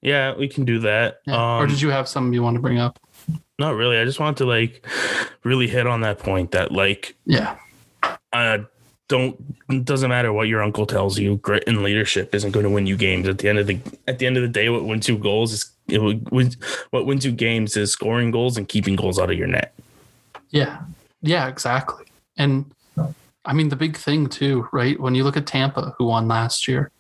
[0.03, 1.21] yeah, we can do that.
[1.27, 1.35] Yeah.
[1.35, 2.99] Um, or did you have something you want to bring up?
[3.59, 3.99] Not really.
[3.99, 4.85] I just wanted to like
[5.45, 7.57] really hit on that point that like Yeah.
[8.33, 8.59] uh
[9.11, 12.87] don't doesn't matter what your uncle tells you grit and leadership isn't going to win
[12.87, 15.09] you games at the end of the at the end of the day what wins
[15.09, 16.01] you goals is it
[16.33, 16.57] wins
[16.90, 19.75] what wins you games is scoring goals and keeping goals out of your net
[20.51, 20.81] Yeah.
[21.23, 22.07] Yeah, exactly.
[22.37, 22.73] And
[23.44, 24.99] I mean, the big thing too, right?
[24.99, 26.90] When you look at Tampa, who won last year,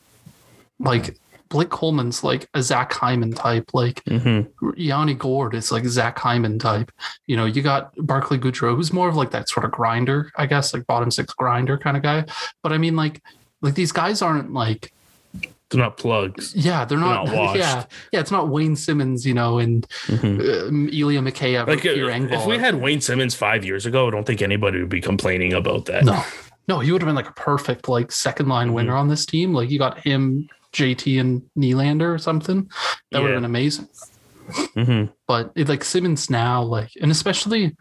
[0.78, 1.18] like
[1.50, 4.70] Blake Coleman's like a Zach Hyman type, like mm-hmm.
[4.76, 6.90] Yanni Gourde is like Zach Hyman type.
[7.26, 10.46] You know, you got Barclay Goodrow, who's more of like that sort of grinder, I
[10.46, 12.24] guess, like bottom six grinder kind of guy.
[12.62, 13.20] But I mean, like,
[13.62, 14.92] like these guys aren't like
[15.70, 18.20] they're not plugs yeah, they're not, not yeah, yeah.
[18.20, 20.68] It's not Wayne Simmonds, you know, and Mhm.
[20.68, 24.26] um, Ilya Mikheyev like uh, if we had wayne simmonds five years ago i don't
[24.26, 26.24] think anybody would be complaining about that No,
[26.66, 28.74] no, he would have been like a perfect like second line Mhm.
[28.74, 29.52] winner on this team.
[29.52, 32.70] Like you got him, JT, and Nylander or something.
[33.10, 33.88] That would have been amazing.
[34.74, 37.76] hmm But it, like Simmonds now, like, and especially,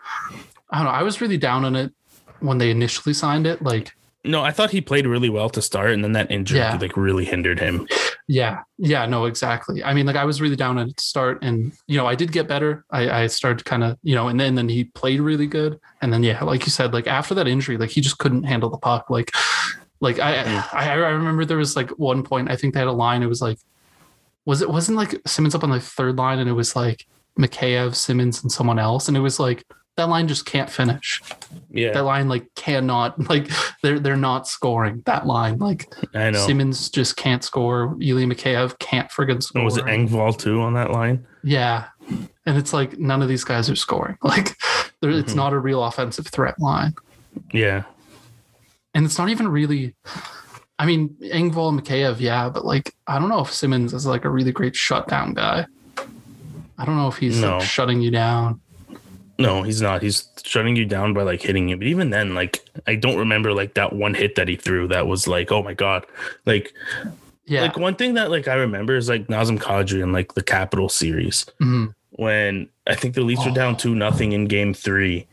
[0.69, 0.91] I don't know.
[0.91, 1.93] I was really down on it
[2.39, 3.62] when they initially signed it.
[3.62, 3.91] Like,
[4.25, 6.78] no i thought he played really well to start and then that injury Yeah.
[6.78, 7.88] like really hindered him
[8.32, 9.84] yeah, yeah, no, exactly.
[9.84, 12.32] I mean, like I was really down at the start, and you know, I did
[12.32, 12.86] get better.
[12.91, 16.13] I, I started kind of, you know, and then then he played really good, and
[16.13, 18.78] then yeah, like you said, like after that injury, like he just couldn't handle the
[18.78, 19.10] puck.
[19.10, 19.32] Like,
[20.01, 20.63] like I.
[20.73, 23.23] I, I remember there was like one point I think they had a line.
[23.23, 23.57] It was like,
[24.45, 27.05] was it wasn't like Simmonds up on the third line, and it was like
[27.38, 29.65] Mikheyev, Simmonds, and someone else, and it was like
[29.99, 31.21] that line just can't finish.
[31.69, 33.49] yeah That line like cannot like
[33.83, 35.93] they're they're not scoring that line like.
[36.15, 37.97] i know Simmonds just can't score.
[37.99, 39.59] Ilya Mikheyev can't friggin' score.
[39.59, 41.85] And was it engvall too on that line Yeah.
[42.45, 44.17] And it's like none of these guys are scoring.
[44.23, 44.55] Like
[45.01, 45.38] there, it's mm-hmm.
[45.38, 46.93] not a real offensive threat line.
[47.53, 47.83] yeah
[48.93, 49.95] And it's not even really
[50.82, 54.25] I mean, Engvall and Mikheyev, yeah, but like I don't know if Simmonds is like
[54.25, 55.65] a really great shutdown guy.
[56.78, 57.58] I don't know if he's No.
[57.58, 58.62] like shutting you down.
[59.38, 60.02] No, he's not.
[60.02, 61.78] He's shutting you down by like hitting you.
[61.78, 65.08] But even then, like I don't remember like that one hit that he threw that
[65.08, 66.06] was like, oh my god.
[66.45, 66.73] Like
[67.45, 67.62] Yeah.
[67.63, 70.88] like one thing that like I remember is like Nazem Kadri in like the Capital
[70.89, 71.93] series Mhm.
[72.12, 73.78] when I think the Leafs were down Oh.
[73.78, 75.28] two nothing in game three.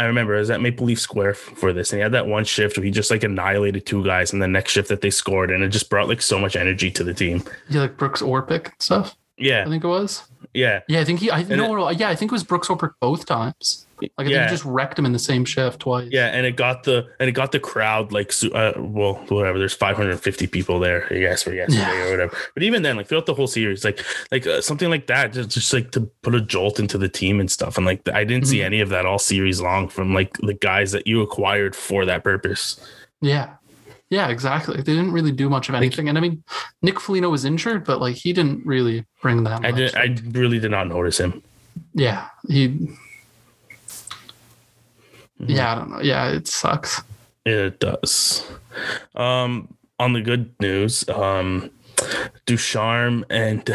[0.00, 2.44] I remember I was at Maple Leaf Square for this, and he had that one
[2.44, 5.50] shift where he just like annihilated two guys, and the next shift that they scored,
[5.50, 7.42] and it just brought like so much energy to the team.
[7.68, 9.16] Yeah, like Brooks Orpik and stuff.
[9.36, 9.64] Yeah.
[9.66, 10.22] I think it was.
[10.54, 12.68] Yeah, Yeah, I think he I And no, no, yeah, I think it was Brooks
[12.68, 13.86] Orpik both times.
[14.00, 16.08] Like I think he just wrecked him in the same shift twice.
[16.10, 19.58] Yeah, and it got the and it got the crowd like uh, well whatever.
[19.58, 21.06] There's 550 people there.
[21.10, 22.06] I guess for yesterday Yeah.
[22.06, 22.36] or whatever.
[22.54, 25.50] But even then, like throughout the whole series, like like uh, something like that, just
[25.50, 27.76] just like to put a jolt into the team and stuff.
[27.76, 28.64] And like I didn't see Mhm.
[28.64, 32.24] any of that all series long from like the guys that you acquired for that
[32.24, 32.80] purpose.
[33.20, 33.50] Yeah.
[34.10, 34.76] Yeah, exactly.
[34.76, 36.08] They didn't really do much of anything.
[36.08, 36.42] And I mean,
[36.82, 39.76] Nick Foligno was injured, but like he didn't really bring that I much.
[39.76, 39.94] did.
[39.96, 41.42] I really did not notice him.
[41.94, 42.26] yeah.
[42.48, 42.96] He Mhm.
[45.46, 46.00] yeah, I don't know.
[46.00, 47.02] Yeah, it sucks.
[47.46, 48.44] It does.
[49.14, 51.70] Um, on the good news, um,
[52.46, 53.74] Ducharme and uh,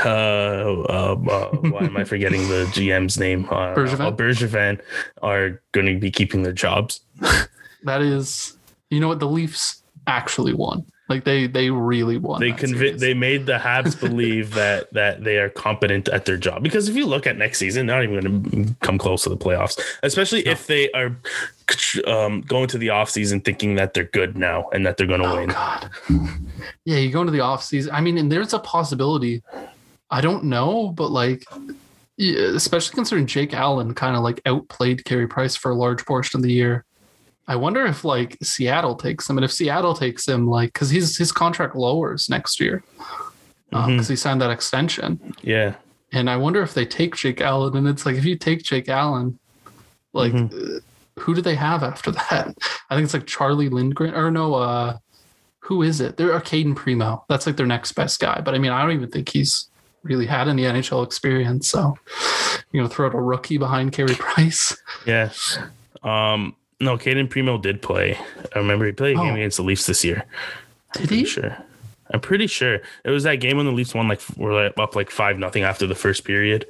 [0.89, 3.45] uh, uh, why am I forgetting the GM's name?
[3.45, 4.00] Uh, Bergevin?
[4.02, 4.80] uh, Bergevin
[5.21, 7.02] are going to be keeping their jobs.
[7.84, 8.58] That is
[8.89, 10.86] you know what the Leafs actually won.
[11.08, 12.39] Like they they really won.
[12.41, 16.36] They that convi- they made the Habs believe that that they are competent at their
[16.38, 19.22] job because if you look at next season, they're not even going to come close
[19.24, 20.52] to the playoffs, especially No.
[20.52, 21.15] if they are
[22.08, 25.28] um, going to the offseason thinking that they're good now and that they're going to
[25.30, 25.50] Oh win.
[25.50, 25.89] god.
[26.86, 27.94] Yeah, you go into the off season.
[27.94, 29.44] I mean, and there's a possibility.
[30.10, 31.44] I don't know, but like
[32.20, 36.44] especially considering Jake Allen kind of like outplayed Carey Price for a large portion of
[36.44, 36.84] the year.
[37.48, 41.18] I wonder if like Seattle takes him, and if Seattle takes him, like because his
[41.18, 42.84] his contract lowers next year
[43.70, 44.10] because Mhm.
[44.10, 45.76] he signed that extension, Yeah.
[46.12, 48.90] and I wonder if they take Jake Allen, and it's like if you take Jake
[48.90, 49.38] Allen,
[50.14, 50.78] like Mhm.
[50.78, 50.80] uh,
[51.20, 52.56] who do they have after that?
[52.90, 54.98] I think it's like Charlie Lindgren or no, uh,
[55.60, 56.18] who is it?
[56.18, 57.24] They're Cayden Primeau.
[57.30, 59.68] That's like their next best guy, but I mean I don't even think he's
[60.04, 61.98] really had any NHL experience, so
[62.72, 64.78] you know throw out a rookie behind Carey Price.
[65.06, 65.30] Yeah.
[66.04, 68.18] Um, no, Cayden Primeau did play.
[68.56, 69.36] I remember he played a game Oh.
[69.36, 70.26] against the Leafs this year.
[70.94, 71.26] Did he?
[71.26, 71.58] sure.
[72.12, 74.96] I'm pretty sure it was that game when the Leafs won like were like up
[74.96, 76.66] like five nothing after the first period.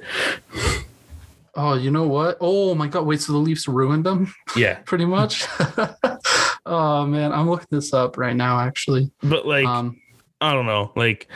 [1.54, 2.36] Oh, you know what?
[2.40, 3.06] Oh my god!
[3.06, 5.46] Wait, so the Leafs ruined them Yeah, pretty much.
[6.66, 8.60] oh man, I'm looking this up right now.
[8.60, 10.00] Actually, but like um,
[10.40, 10.92] I don't know.
[10.96, 11.28] Like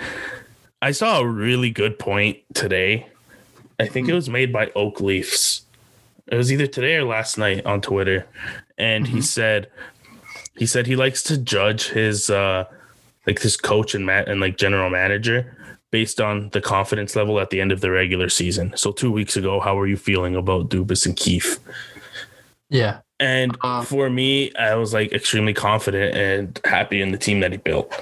[0.83, 3.06] I saw a really good point today.
[3.78, 5.62] I think it was made by Oak Leafs.
[6.30, 8.26] It was either today or last night on Twitter,
[8.78, 9.24] and he Mhm.
[9.24, 9.66] said
[10.56, 12.64] he said he likes to judge his uh
[13.26, 15.56] like his coach and mat and like general manager
[15.90, 18.72] based on the confidence level at the end of the regular season.
[18.76, 21.58] So two weeks ago, how were you feeling about Dubas and Keefe?
[22.68, 27.40] yeah, And Um, for me, I was like extremely confident and happy in the team
[27.40, 27.92] that he built.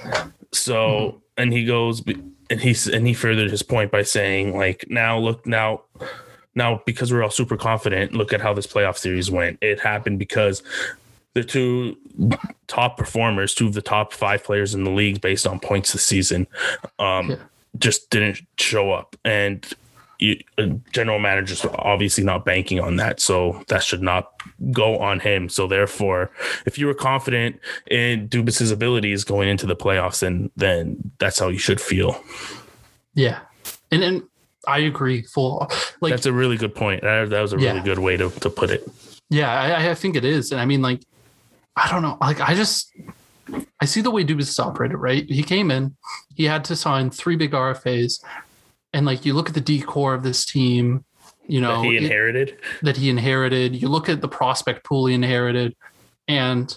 [0.53, 1.19] So, Mm-hmm.
[1.39, 2.03] and he goes,
[2.51, 5.83] and he's and he furthered his point by saying, like, now look now,
[6.55, 9.59] now because we're all super confident, look at how this playoff series went.
[9.61, 10.63] It happened because
[11.35, 11.97] the two
[12.67, 16.05] top performers, two of the top five players in the league based on points this
[16.05, 16.47] season,
[16.99, 17.37] um, Yeah.
[17.79, 19.65] just didn't show up, and
[20.19, 20.37] you,
[20.93, 24.33] general manager's obviously not banking on that, so that should not
[24.73, 25.49] go on him.
[25.49, 26.33] So therefore,
[26.67, 31.47] if you were confident in Dubas's abilities going into the playoffs, then then that's how
[31.49, 32.21] you should feel.
[33.15, 33.39] Yeah,
[33.93, 34.23] and and
[34.67, 35.23] I agree.
[35.23, 35.69] Full
[36.01, 37.03] like that's a really good point.
[37.03, 37.83] That, that was a really Yeah.
[37.85, 38.87] good way to, to put it.
[39.31, 40.53] Yeah, I, I think it is.
[40.53, 41.03] And I mean, like,
[41.77, 42.17] I don't know.
[42.21, 42.93] Like, I just,
[43.81, 45.25] I see the way Dubas is operated, right?
[45.29, 45.97] He came in,
[46.35, 48.23] he had to sign three big RFAs.
[48.93, 51.05] And like, you look at the decor of this team,
[51.47, 52.59] you know, that he it- inherited.
[52.83, 53.81] that he inherited.
[53.81, 55.77] You look at the prospect pool he inherited,
[56.27, 56.77] and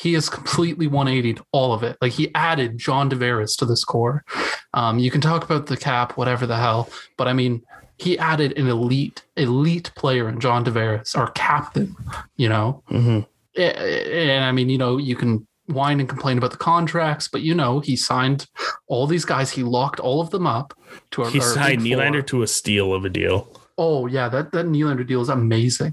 [0.00, 1.96] he has completely 180'd all of it.
[2.00, 4.24] Like he added John Tavares to this core.
[4.72, 7.62] Um, you can talk about the cap, whatever the hell, but I mean,
[7.98, 11.94] he added an elite, elite player in John Tavares, our captain.
[12.36, 13.26] You know, Mhm.
[13.56, 17.42] A- and I mean, you know, you can whine and complain about the contracts, but
[17.42, 18.46] you know, he signed
[18.86, 19.50] all these guys.
[19.50, 20.72] He locked all of them up
[21.10, 21.30] to our.
[21.30, 21.82] He signed.
[21.82, 23.46] Nylander to a steal of a deal.
[23.76, 25.92] Oh yeah, that that Nylander deal is amazing.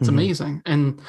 [0.00, 0.12] It's Mhm.
[0.12, 1.00] amazing, and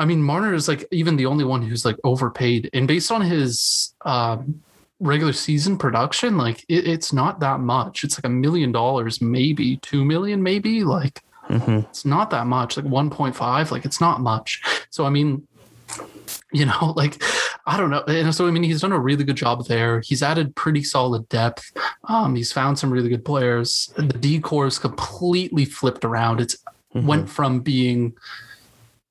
[0.00, 3.20] I mean Marner is like even the only one who's like overpaid, and based on
[3.20, 4.62] his um,
[4.98, 8.02] regular season production, like it, it's not that much.
[8.02, 11.84] It's like a million dollars, maybe two million, maybe like Mhm.
[11.90, 12.76] it's not that much.
[12.76, 14.62] Like one point five, like it's not much.
[14.90, 15.46] So I mean,
[16.52, 17.22] you know, like
[17.66, 18.02] I don't know.
[18.08, 20.00] And so I mean, he's done a really good job there.
[20.00, 21.72] He's added pretty solid depth.
[22.04, 23.92] Um, he's found some really good players.
[23.96, 26.40] The decor is completely flipped around.
[26.40, 26.56] It's
[26.94, 27.04] Mhm.
[27.04, 28.14] went from being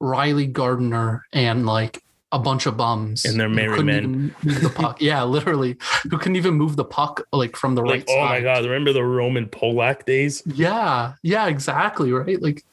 [0.01, 4.35] Rielly Gardiner and like a bunch of bums And they're merry men.
[4.43, 5.01] move the puck.
[5.01, 8.29] yeah, literally, who couldn't even move the puck like from the like, right oh side.
[8.29, 10.43] my god, remember the Roman Polak days?
[10.45, 12.39] Yeah, yeah, exactly, right?
[12.41, 12.63] Like,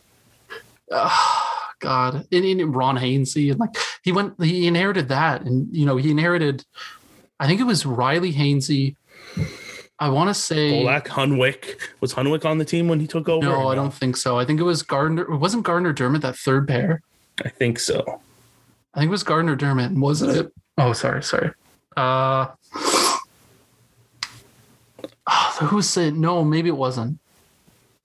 [0.92, 5.86] ah, God, and, and Ron Hainsey, and like he went, he inherited that, and you
[5.86, 6.64] know, he inherited.
[7.40, 8.96] I think it was Rielly Hainsey.
[9.98, 11.80] I want to say Polak, Hunwick.
[12.00, 13.42] Was Hunwick on the team when he took over?
[13.44, 14.38] no, I don't think so.
[14.38, 15.22] I think it was Gardiner.
[15.22, 17.00] It wasn't Gardiner Dermott that third pair.
[17.44, 18.20] I think so.
[18.94, 20.52] I think it was Gardiner Dermott, wasn't it?
[20.78, 21.52] Oh, sorry, sorry.
[21.96, 22.48] Uh,
[25.26, 26.14] oh, who was it?
[26.14, 27.18] No, maybe it wasn't.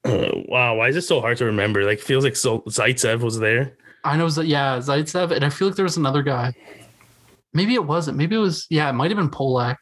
[0.04, 1.84] Uh, wow, why is it so hard to remember?
[1.84, 3.74] Like, feels like so Zaitsev was there.
[4.04, 6.54] I know that yeah, Zaitsev, and I feel like there was another guy.
[7.54, 8.18] Maybe it wasn't.
[8.18, 8.66] Maybe it was.
[8.70, 9.78] Yeah, it might have been Polak.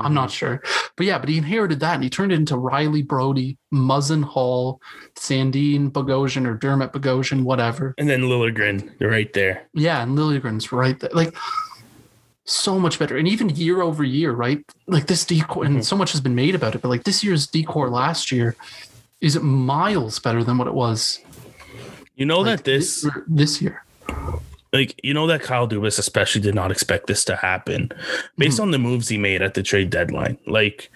[0.00, 0.62] I'm not sure,
[0.96, 4.80] but yeah, but he inherited that, and he turned it into Rielly Brodie, Muzzin Holl,
[5.16, 7.94] Sandin Bogosian, or Dermott Bogosian, whatever.
[7.98, 9.68] And then Liljegren, right there.
[9.74, 11.10] Yeah, and Liljegren's right there.
[11.12, 11.34] Like
[12.46, 13.16] so much better.
[13.18, 14.64] And even year over year, right?
[14.86, 15.84] Like this decor, and Mhm.
[15.84, 18.56] so much has been made about it, but like this year's decor last year
[19.20, 21.20] is miles better than what it was
[22.16, 23.84] You know like, that this, this year.
[24.72, 27.90] Like, you know that Kyle Dubas especially did not expect this to happen,
[28.38, 28.62] based Mm-hmm.
[28.62, 30.38] on the moves he made at the trade deadline.
[30.46, 30.90] Like,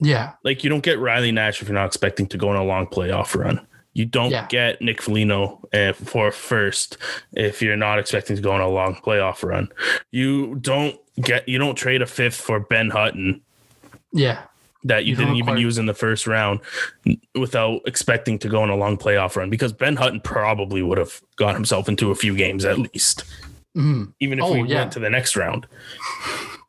[0.00, 0.32] Yeah.
[0.44, 2.86] like you don't get Riley Nash if you're not expecting to go on a long
[2.86, 3.64] playoff run.
[3.94, 4.46] You don't Yeah.
[4.48, 6.96] get Nick Foligno uh, for first
[7.34, 9.68] if you're not expecting to go on a long playoff run.
[10.10, 13.42] You don't get you don't trade a fifth for Ben Hutton
[14.12, 14.42] Yeah.
[14.84, 16.58] That you, You didn't even use in the first round
[17.36, 21.20] without expecting to go on a long playoff run because Ben Hutton probably would have
[21.36, 23.24] got himself into a few games at least,
[23.76, 24.12] Mhm.
[24.18, 24.80] even if Oh, we yeah.
[24.80, 25.66] went to the next round.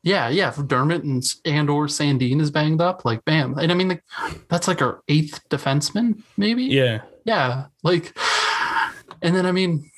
[0.04, 0.50] Yeah, yeah.
[0.50, 3.58] If Dermott and and or Sandin is banged up, like bam.
[3.58, 4.04] And I mean, like,
[4.50, 6.66] that's like our eighth defenseman, maybe.
[6.66, 7.02] Yeah.
[7.26, 8.14] Yeah, like,
[9.22, 9.90] and then I mean,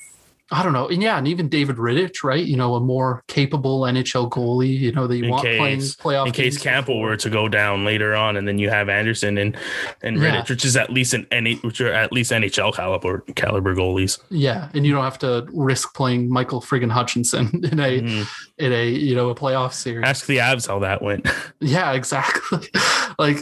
[0.52, 2.46] I don't know, and yeah, and even David Rittich, right?
[2.46, 4.78] You know, a more capable NHL goalie.
[4.78, 7.30] You know, that you In want playing case- playoff In case games Campbell were to
[7.32, 9.58] go down later on, and then you have Anderson and
[10.04, 10.44] and Yeah.
[10.48, 14.20] Which is at least an N, which are at least NHL caliber caliber goalies.
[14.30, 18.28] Yeah, and you don't have to risk playing Michael friggin' Hutchinson in a Mhm.
[18.60, 20.06] in a you know a playoff series.
[20.08, 21.28] Ask the Avs how that went.
[21.60, 22.68] Yeah, exactly.
[23.18, 23.40] like,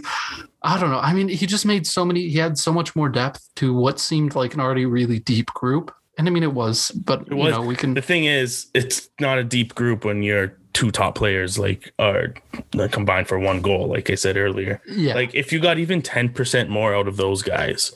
[0.62, 1.00] I don't know.
[1.00, 4.00] I mean, he just made so many, he had so much more depth to what
[4.00, 5.94] seemed like an already really deep group.
[6.17, 7.52] And I mean, it was, but you was.
[7.54, 11.15] know, we can, the thing is, it's not a deep group when your two top
[11.15, 12.34] players like are
[12.78, 13.88] uh, combined for one goal.
[13.88, 14.80] Like I said earlier.
[14.88, 17.93] yeah, Like if you got even ten percent more out of those guys,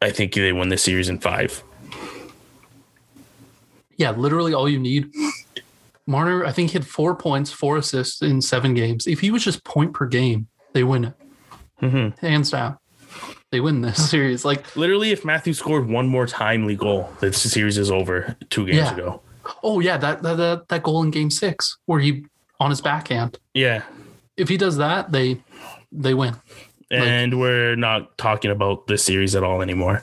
[0.00, 1.62] I think they win the series in five.
[3.96, 5.10] yeah, literally all you need.
[6.06, 9.06] Marner, I think had four points, four assists in seven games.
[9.06, 11.14] If he was just point per game, they win it
[11.82, 12.18] Mhm.
[12.20, 12.78] hands down.
[13.52, 14.44] They win this series.
[14.44, 18.76] Like literally, if Matthew scored one more timely goal, the series is over two games
[18.78, 18.92] Yeah.
[18.94, 19.22] ago.
[19.62, 22.24] Oh yeah, that, that that that goal in Game Six where he
[22.58, 23.38] on his backhand.
[23.54, 23.82] Yeah,
[24.36, 25.40] If he does that, they
[25.92, 26.34] they win.
[26.90, 30.02] and we're not talking about this series at all anymore.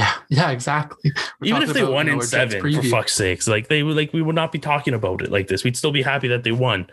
[0.00, 1.12] Yeah, yeah, exactly.
[1.40, 4.12] We're Even if they won you in seven, for fuck's sakes, like they would like
[4.14, 5.62] we would not be talking about it like this.
[5.62, 6.86] We'd still be happy that they won.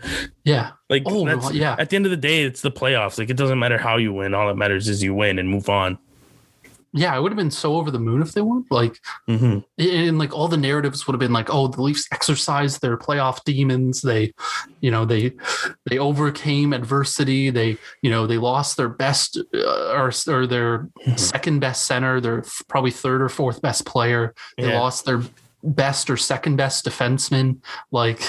[0.44, 0.72] Yeah.
[0.90, 1.76] Like Oh, that's, yeah.
[1.80, 3.18] At the end of the day, it's the playoffs.
[3.18, 4.34] Like it doesn't matter how you win.
[4.34, 5.98] All that matters is you win and move on.
[6.94, 8.66] Yeah, I would have been so over the moon if they won.
[8.72, 12.82] Like hmm and like all the narratives would have been like, oh, the Leafs exercised
[12.82, 14.02] their playoff demons.
[14.02, 14.34] They,
[14.82, 15.34] you know, they
[15.90, 17.50] they overcame adversity.
[17.50, 21.20] They, you know, they lost their best uh, or or their Mhm.
[21.20, 24.34] second best center, their probably third or fourth best player.
[24.58, 24.80] They Yeah.
[24.80, 25.22] lost their
[25.64, 27.60] best or second best defenseman.
[27.92, 28.22] Like,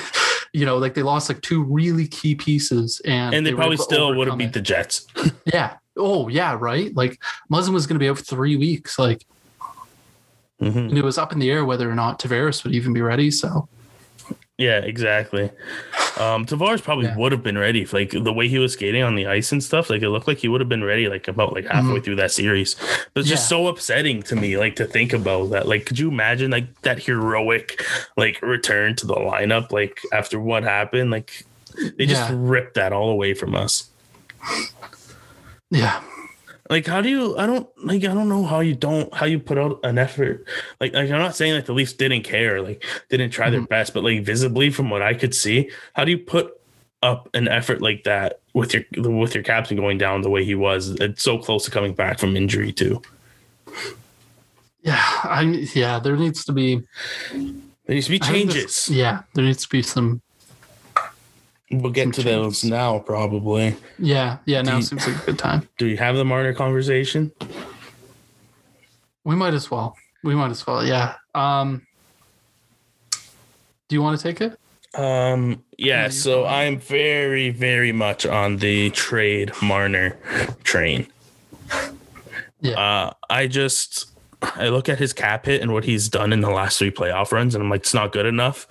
[0.52, 3.76] you know, like they lost like two really key pieces, and And they, were probably
[3.76, 4.52] still would have beat it.
[4.54, 5.06] the Jets.
[5.44, 5.76] Yeah.
[5.98, 6.94] Oh yeah, right.
[6.94, 7.20] Like
[7.52, 8.98] Muzzin was going to be out for three weeks.
[8.98, 9.24] Like
[10.60, 13.00] hmm and it was up in the air whether or not Tavares would even be
[13.02, 13.30] ready.
[13.30, 13.68] So
[14.58, 15.50] Yeah, exactly.
[16.18, 17.16] Um, Tavares probably Yeah.
[17.16, 17.84] would have been ready.
[17.86, 20.38] Like the way he was skating on the ice and stuff, like it looked like
[20.38, 22.74] he would have been ready like about like halfway through that series.
[23.14, 23.62] But it's just Mm-hmm.
[23.64, 25.68] So upsetting to me, like to think about that.
[25.68, 27.84] Like, could you imagine like that heroic
[28.16, 31.12] like return to the lineup, like after what happened?
[31.12, 31.44] Like
[31.96, 32.34] they just Yeah.
[32.36, 33.90] ripped that all away from us.
[35.70, 36.00] Yeah,
[36.70, 37.36] Like, how do you?
[37.38, 38.04] I don't like.
[38.04, 40.44] I don't know how you don't how you put out an effort.
[40.80, 43.68] Like, like I'm not saying that the Leafs didn't care, like didn't try their Mhm.
[43.68, 46.52] best, but like visibly from what I could see, how do you put
[47.02, 50.54] up an effort like that with your with your captain going down the way he
[50.54, 50.90] was?
[51.00, 53.00] It's so close to coming back from injury too.
[54.82, 55.00] yeah.
[55.24, 55.42] I
[55.74, 55.98] yeah.
[56.00, 56.82] There needs to be
[57.32, 58.88] There needs to be changes.
[58.90, 60.20] Yeah, there needs to be some.
[61.70, 63.76] We'll get to those now, probably.
[63.98, 64.62] Yeah, yeah.
[64.62, 65.68] Now you- seems like a good time.
[65.76, 67.30] Do you have the Marner conversation?
[69.24, 69.94] We might as well.
[70.24, 70.84] We might as well.
[70.84, 71.14] Yeah.
[71.34, 71.86] Um.
[73.88, 74.58] Do you want to take it?
[74.94, 80.16] Um, yeah, so I'm very, very much on the trade Marner
[80.64, 81.06] train.
[82.60, 82.72] Yeah.
[82.78, 84.10] Uh, I just
[84.42, 87.32] I look at his cap hit and what he's done in the last three playoff
[87.32, 88.66] runs, and I'm like, it's not good enough.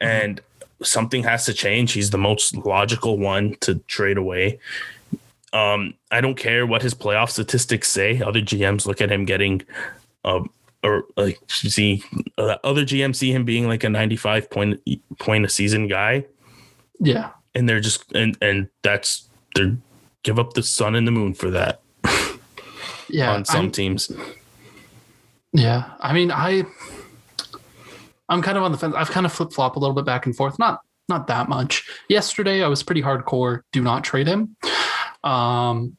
[0.00, 0.40] And
[0.82, 1.92] something has to change.
[1.92, 4.58] He's the most logical one to trade away.
[5.52, 8.20] Um, I don't care what his playoff statistics say.
[8.20, 9.62] Other GMs look at him getting,
[10.24, 10.50] um,
[10.84, 12.02] or like see
[12.36, 14.80] uh, other GMs see him being like a 95 point
[15.18, 16.24] point a season guy,
[17.00, 17.30] Yeah.
[17.54, 19.76] and they're just and and that's they're
[20.22, 21.80] give up the sun and the moon for that
[23.08, 23.32] Yeah.
[23.34, 24.12] on some I'm- teams.
[25.52, 26.64] Yeah, I mean, I,
[28.28, 28.94] I'm kind of on the fence.
[28.96, 30.58] I've kind of flip flop a little bit back and forth.
[30.58, 31.88] Not not that much.
[32.08, 33.62] Yesterday, I was pretty hardcore.
[33.72, 34.56] Do not trade him.
[35.24, 35.96] Um,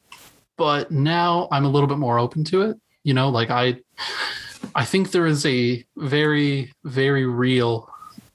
[0.57, 2.77] but now I'm a little bit more open to it.
[3.03, 3.77] You know, like I,
[4.75, 7.89] I think there is a very very real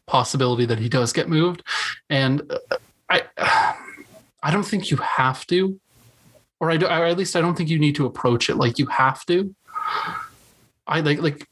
[0.07, 1.63] possibility that he does get moved,
[2.11, 2.77] and uh,
[3.09, 3.23] I,
[4.43, 5.79] I don't think you have to,
[6.61, 8.79] or I do, or at least I don't think you need to approach it like
[8.79, 9.55] you have to.
[10.87, 11.47] I like like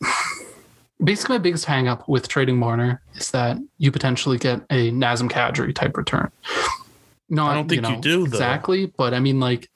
[1.02, 5.30] basically my biggest hang up with trading Marner is that you potentially get a Nazem
[5.30, 6.30] Kadri type return.
[7.28, 8.24] Not, I don't think you know, do, though.
[8.24, 9.70] exactly, but I mean like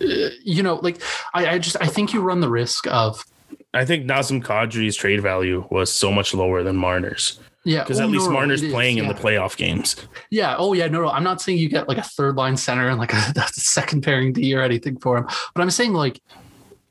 [0.00, 1.00] uh, you know, like
[1.32, 3.24] I, I just I think you run the risk of
[3.72, 8.04] I think Nazem Kadri's trade value was so much lower than Marner's yeah because oh,
[8.04, 9.12] at least no, no, Marner's is, playing in yeah.
[9.12, 9.96] the playoff games.
[10.30, 10.54] Yeah.
[10.58, 10.86] Oh, yeah.
[10.86, 11.08] No, no.
[11.08, 14.02] I'm not saying you get like a third line center and like a, a second
[14.02, 16.20] pairing D or anything for him, but I'm saying like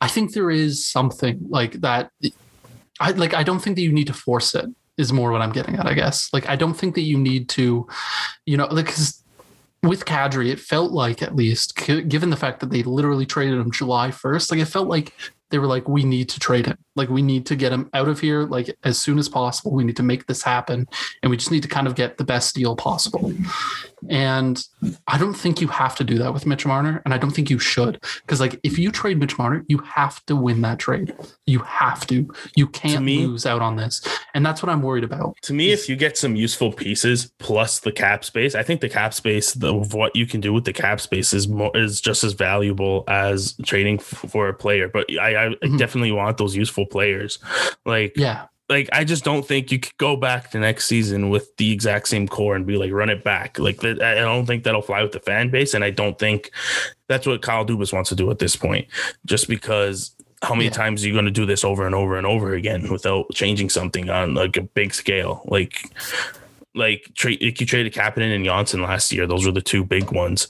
[0.01, 2.11] I think there is something like that.
[2.99, 3.33] I like.
[3.33, 4.65] I don't think that you need to force it.
[4.95, 5.87] Is more what I'm getting at.
[5.87, 6.29] I guess.
[6.33, 7.87] Like I don't think that you need to,
[8.45, 8.93] you know, like
[9.81, 13.71] with Kadri, it felt like at least given the fact that they literally traded him
[13.71, 15.13] July 1st, like it felt like
[15.49, 16.77] they were like, we need to trade him.
[16.95, 19.71] Like we need to get him out of here like as soon as possible.
[19.71, 20.87] We need to make this happen.
[21.21, 23.33] And we just need to kind of get the best deal possible.
[24.09, 24.61] And
[25.07, 27.01] I don't think you have to do that with Mitch Marner.
[27.05, 28.03] And I don't think you should.
[28.21, 31.15] Because like if you trade Mitch Marner, you have to win that trade.
[31.45, 32.29] You have to.
[32.55, 34.01] You can't me- lose out on this.
[34.33, 35.37] And that's what I'm worried about.
[35.43, 38.89] To me, if you get some useful pieces plus the cap space, I think the
[38.89, 42.23] cap space of what you can do with the cap space is more is just
[42.23, 44.89] as valuable as trading for a player.
[44.89, 45.77] But I, I Mhm.
[45.77, 47.39] definitely want those useful players.
[47.85, 48.45] Like Yeah.
[48.69, 52.07] like I just don't think you could go back to next season with the exact
[52.07, 53.59] same core and be like run it back.
[53.59, 56.51] Like I don't think that'll fly with the fan base, and I don't think
[57.07, 58.87] that's what Kyle Dubas wants to do at this point.
[59.25, 60.71] Just because how many Yeah.
[60.71, 63.69] times are you going to do this over and over and over again without changing
[63.69, 65.41] something on like a big scale?
[65.45, 65.89] Like
[66.75, 70.11] like trade like you traded Kapanen and Johnsson last year; those were the two big
[70.11, 70.47] ones.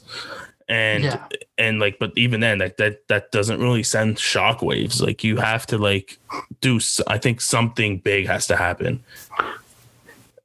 [0.70, 1.28] And Yeah.
[1.58, 5.66] and like but even then like that that doesn't really send shockwaves like you have
[5.68, 6.18] to like
[6.62, 9.04] do i think something big has to happen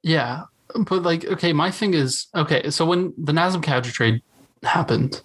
[0.03, 0.43] Yeah,
[0.87, 4.21] but like, okay, my thing is, okay, so when the Nazem Kadri trade
[4.63, 5.21] happened,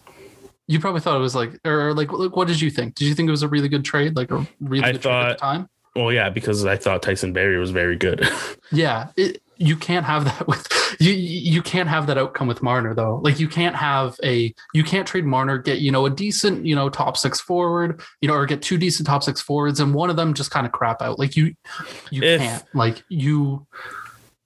[0.67, 2.95] you probably thought it was like, or like, like, what did you think?
[2.97, 5.13] Did you think it was a really good trade, like a really I good trade
[5.15, 5.69] at the time?
[5.97, 8.29] well yeah because i thought Tyson Barrie was very good
[8.73, 10.67] Yeah, it, you can't have that with
[11.01, 11.13] you.
[11.13, 13.21] You can't have that outcome with Marner though.
[13.23, 16.75] Like you can't have a you can't trade Marner, get you know a decent you
[16.75, 20.11] know top six forward, you know, or get two decent top six forwards, and one
[20.11, 21.19] of them just kind of crap out.
[21.19, 21.55] Like you,
[22.11, 22.65] you If- can't.
[22.75, 23.67] Like you,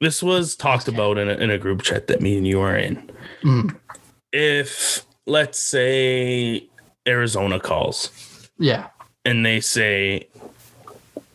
[0.00, 2.76] this was talked about in a, in a group chat that me and you are
[2.76, 3.10] in
[3.42, 3.76] mm,
[4.32, 6.68] if let's say
[7.06, 8.10] arizona calls
[8.58, 8.88] yeah,
[9.24, 10.28] and they say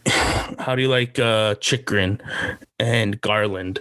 [0.60, 2.22] how do you like uh Chychrun
[2.80, 3.80] and garland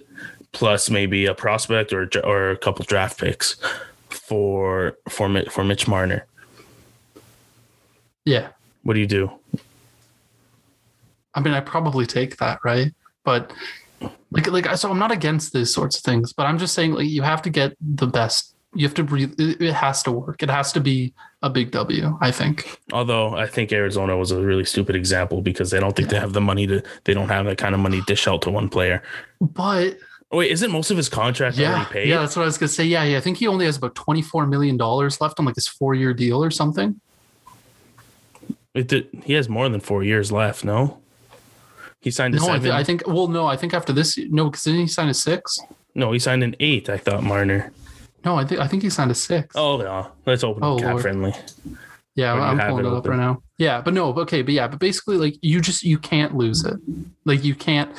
[0.52, 3.56] plus maybe a prospect or or a couple draft picks
[4.08, 6.26] for for for mitch marner
[8.24, 8.48] yeah.
[8.84, 9.32] what do you do
[11.34, 12.92] I mean, I probably take that, right?
[13.24, 13.52] But
[14.30, 17.08] like, like, so I'm not against these sorts of things, but I'm just saying, like,
[17.08, 18.54] you have to get the best.
[18.74, 19.34] You have to breathe.
[19.38, 20.42] It it has to work.
[20.42, 21.12] It has to be
[21.42, 22.16] a big W.
[22.20, 22.78] I think.
[22.92, 26.32] Although I think Arizona was a really stupid example because they don't think they have
[26.32, 28.68] the money to they don't have that kind of money to dish out to one
[28.68, 29.02] player.
[29.40, 29.98] But
[30.34, 32.08] Oh, wait, isn't most of his contract yeah, already paid?
[32.08, 32.84] yeah, that's what I was gonna say.
[32.84, 33.18] Yeah, yeah.
[33.18, 36.14] I think he only has about 24 million dollars left on like his four year
[36.14, 36.98] deal or something.
[38.74, 40.64] It did, he has more than four years left.
[40.64, 40.98] No,
[42.00, 43.02] he signed a No, I, th- I think.
[43.06, 45.58] Well, no, I think after this, no, because didn't he sign a six?
[45.94, 46.88] no, he signed an eight.
[46.88, 47.70] I thought Marner.
[48.24, 49.54] No, I think I think he signed a six.
[49.56, 51.02] Oh no, let's open Oh, cap Lord.
[51.02, 51.34] friendly.
[52.14, 53.42] Yeah, do I'm pulling it it up right now.
[53.58, 56.74] Yeah, but no, okay, but yeah, but basically, like you just you can't lose it.
[57.24, 57.90] Like you can't.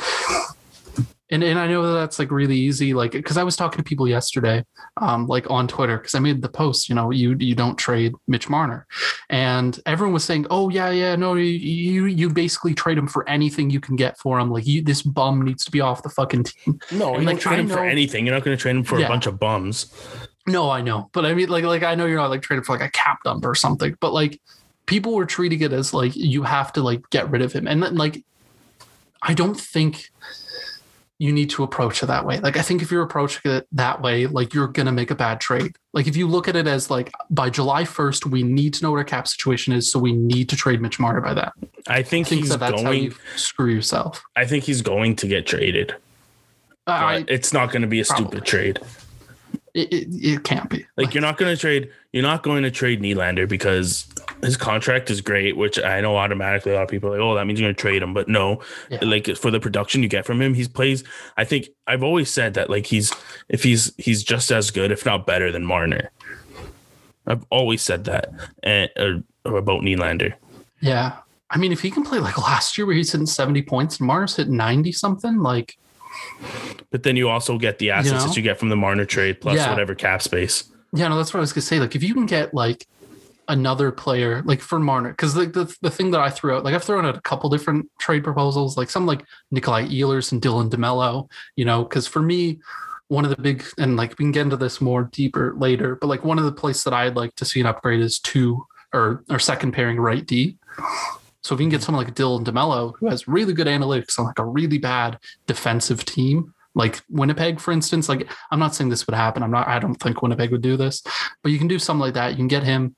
[1.33, 3.83] And and I know that that's like really easy, like because I was talking to
[3.83, 4.63] people yesterday,
[4.97, 8.13] um, like on Twitter, because I made the post, you know, you you don't trade
[8.27, 8.85] Mitch Marner,
[9.31, 13.27] and everyone was saying, oh yeah, yeah, no, you you, you basically trade him for
[13.27, 14.51] anything you can get for him.
[14.51, 16.79] Like you, this bum needs to be off the fucking team.
[16.91, 18.27] No, And, you like, don't trade I him for anything.
[18.27, 19.07] You're not going to trade him for Yeah.
[19.07, 19.91] a bunch of bums.
[20.45, 22.77] No, I know, but I mean, like, like I know you're not like trading for
[22.77, 24.39] like a cap dump or something, but like
[24.85, 27.81] people were treating it as like you have to like get rid of him, and
[27.81, 28.23] then like
[29.23, 30.11] I don't think
[31.19, 32.39] you need to approach it that way.
[32.39, 35.39] Like I think if you're approaching it that way, like you're gonna make a bad
[35.39, 35.75] trade.
[35.93, 38.91] Like if you look at it as like by July 1st, we need to know
[38.91, 41.53] what our cap situation is, so we need to trade Mitch Marner by that.
[41.87, 43.03] I think I think he's that that's how going.
[43.03, 44.23] you screw yourself.
[44.35, 45.95] I think he's going to get traded.
[46.85, 48.25] I, it's not going to be a Probably.
[48.25, 48.79] stupid trade.
[49.73, 51.89] it, it, it can't be Like you're not going to trade.
[52.11, 54.05] You're not going to trade Nylander because
[54.43, 57.33] his contract is great, which I know automatically a lot of people are like, oh,
[57.35, 58.13] that means you're going to trade him.
[58.13, 58.99] But no, Yeah.
[59.03, 61.03] like for the production you get from him, he's plays.
[61.37, 63.13] I think I've always said that like he's
[63.49, 66.11] if he's he's just as good, if not better than Marner.
[67.25, 68.33] I've always said that
[68.63, 69.23] and or
[69.57, 70.33] about Nylander.
[70.81, 71.17] Yeah.
[71.49, 74.07] I mean, if he can play like last year where he's hitting 70 points and
[74.07, 75.77] Mars hit 90 something, like,
[76.89, 78.27] But then you also get the assets know?
[78.27, 79.69] that you get from the Marner trade plus Yeah.
[79.69, 80.65] whatever cap space.
[80.93, 81.79] yeah, no, that's what I was going to say.
[81.79, 82.87] Like, if you can get like
[83.47, 86.73] another player, like for Marner, because the, the, the thing that I threw out, like,
[86.73, 90.69] I've thrown out a couple different trade proposals, like some like Nikolai Ehlers and Dylan
[90.69, 92.59] DeMelo, you know, because for me,
[93.09, 96.07] one of the big, and like we can get into this more deeper later, but
[96.07, 99.23] like one of the places that I'd like to see an upgrade is two or,
[99.29, 100.57] or second pairing right D.
[101.41, 101.83] So if you can get mm.
[101.83, 106.05] someone like Dylan DeMelo, who has really good analytics on like a really bad defensive
[106.05, 109.43] team, like Winnipeg, for instance, like I'm not saying this would happen.
[109.43, 111.03] I'm not, I don't think Winnipeg would do this,
[111.43, 112.31] but you can do something like that.
[112.31, 112.95] You can get him.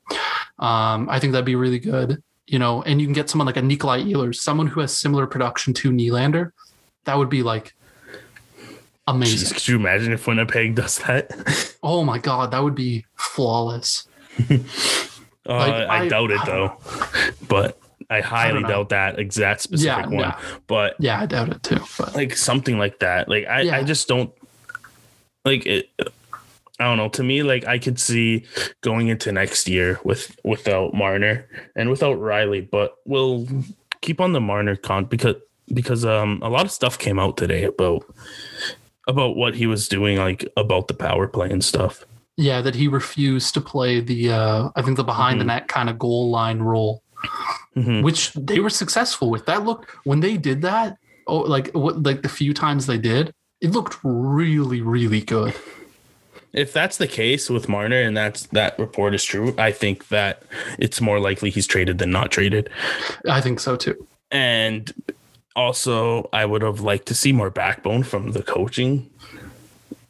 [0.59, 3.57] Um, I think that'd be really good, you know, and you can get someone like
[3.57, 6.51] a Nikolai Ehlers, someone who has similar production to Nylander.
[7.05, 7.73] That would be like
[9.07, 9.47] amazing.
[9.49, 11.31] Jeez, could you imagine if Winnipeg does that?
[11.87, 14.07] Oh my God, that would be flawless.
[15.47, 16.77] Uh, Like, I, I- doubt it I though,
[17.47, 17.77] but
[18.09, 18.67] I highly know.
[18.67, 20.13] doubt that exact specific one.
[20.19, 20.39] yeah.
[20.65, 21.77] But Yeah, I doubt it too.
[21.99, 23.75] But like something like that, like I, Yeah.
[23.77, 24.33] I just don't
[25.45, 25.89] like it.
[26.79, 27.09] I don't know.
[27.09, 28.45] To me, like I could see
[28.81, 33.47] going into next year with without Marner and without Rielly, but we'll
[34.01, 35.35] keep on the Marner con because
[35.73, 38.03] because um a lot of stuff came out today about
[39.07, 42.03] about what he was doing, like about the power play and stuff.
[42.37, 45.47] yeah, that he refused to play the, uh, I think the behind the Mhm.
[45.47, 47.01] net kind of goal line role.
[47.77, 48.03] Mhm.
[48.03, 49.45] which they were successful with.
[49.45, 50.97] That looked when they did that,
[51.27, 55.53] oh, like what, like the few times they did, it looked really, really good.
[56.55, 60.43] If that's the case with Marner and that's that report is true, I think that
[60.79, 62.69] it's more likely he's traded than not traded.
[63.29, 64.07] I think so too.
[64.31, 64.91] And
[65.55, 69.09] also, I would have liked to see more backbone from the coaching,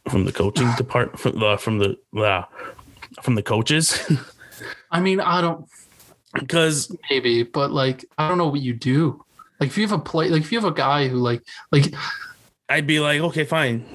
[0.09, 2.45] from the coaching department, from the from the uh,
[3.21, 3.99] from the coaches
[4.91, 5.67] I mean, I don't
[6.33, 9.23] because maybe, but like I don't know what you do.
[9.59, 11.93] Like if you have a play, like if you have a guy who like like
[12.69, 13.85] I'd be like, okay, fine.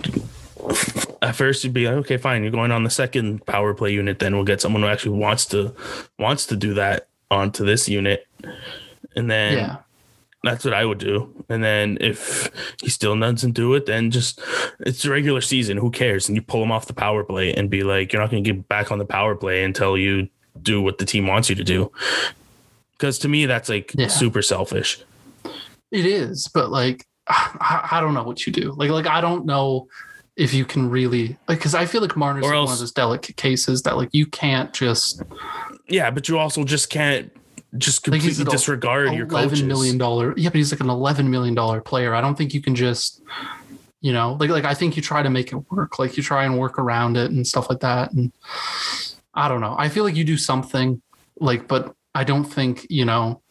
[1.23, 2.43] At first, you'd be like, okay, fine.
[2.43, 4.18] You're going on the second power play unit.
[4.21, 5.75] Then we'll get someone who actually wants to
[6.18, 8.27] wants to do that onto this unit,
[9.14, 9.77] and then yeah,
[10.43, 11.31] that's what I would do.
[11.51, 12.51] And then if
[12.81, 14.41] he still doesn't do it, then just
[14.81, 15.77] it's the regular season.
[15.77, 16.27] Who cares?
[16.29, 18.53] And you pull him off the power play and be like, you're not going to
[18.53, 20.29] get back on the power play until you
[20.62, 21.93] do what the team wants you to do.
[22.93, 24.09] Because to me, that's like Yeah.
[24.09, 25.01] super selfish.
[25.91, 26.49] it is.
[26.49, 28.73] But like I, I don't know what you do.
[28.73, 29.89] Like like I don't know
[30.41, 32.93] if you can really like because I feel like Marner's Or like one of those
[32.93, 35.22] delicate cases that like you can't just
[35.86, 37.30] Yeah, but you also just can't
[37.76, 40.32] just completely an disregard your eleven million dollar.
[40.38, 42.14] Yeah, but he's like an eleven million dollar player.
[42.14, 43.22] I don't think you can just,
[44.01, 45.99] you know, like like I think you try to make it work.
[45.99, 48.12] Like you try and work around it and stuff like that.
[48.12, 48.32] And
[49.34, 49.76] I don't know.
[49.78, 51.03] I feel like you do something
[51.38, 53.43] like, but I don't think you know,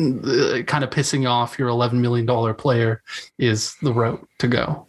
[0.00, 3.02] uh, kind of pissing off your eleven million dollar player
[3.38, 4.86] is the route to go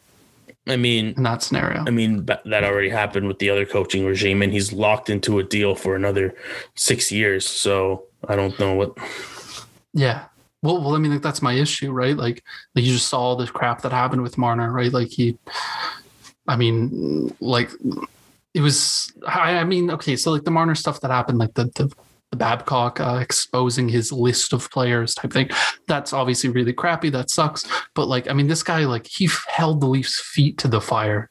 [0.68, 1.84] I mean, in that scenario.
[1.86, 5.44] I mean that already happened with the other coaching regime, and he's locked into a
[5.44, 6.36] deal for another
[6.76, 7.46] six years.
[7.46, 8.98] So I don't know what.
[9.94, 10.26] Yeah.
[10.62, 12.16] Well, well, I mean, like that's my issue, right?
[12.16, 12.42] Like,
[12.74, 14.94] like you just saw all this crap that happened with Marner, right?
[14.94, 15.38] Like he,
[16.48, 17.70] I mean, like
[18.54, 19.12] it was.
[19.28, 21.96] I, I mean, okay, so like the Marner stuff that happened, like the the, the
[22.36, 25.50] Babcock uh, exposing his list of players type thing.
[25.88, 27.10] That's obviously really crappy.
[27.10, 27.66] That sucks.
[27.96, 31.30] But like, I mean, this guy, like, he held the Leafs' feet to the fire.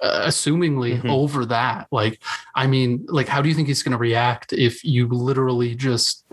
[0.00, 1.10] Uh, assumingly Mhm.
[1.10, 2.20] over that like
[2.56, 6.24] i mean like how do you think he's going to react if you literally just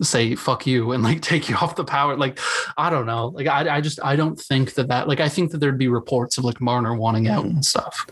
[0.00, 2.38] say fuck you and like take you off the power like
[2.76, 5.50] i don't know like i, I just i don't think that that like i think
[5.50, 8.06] that there'd be reports of like marner wanting out and stuff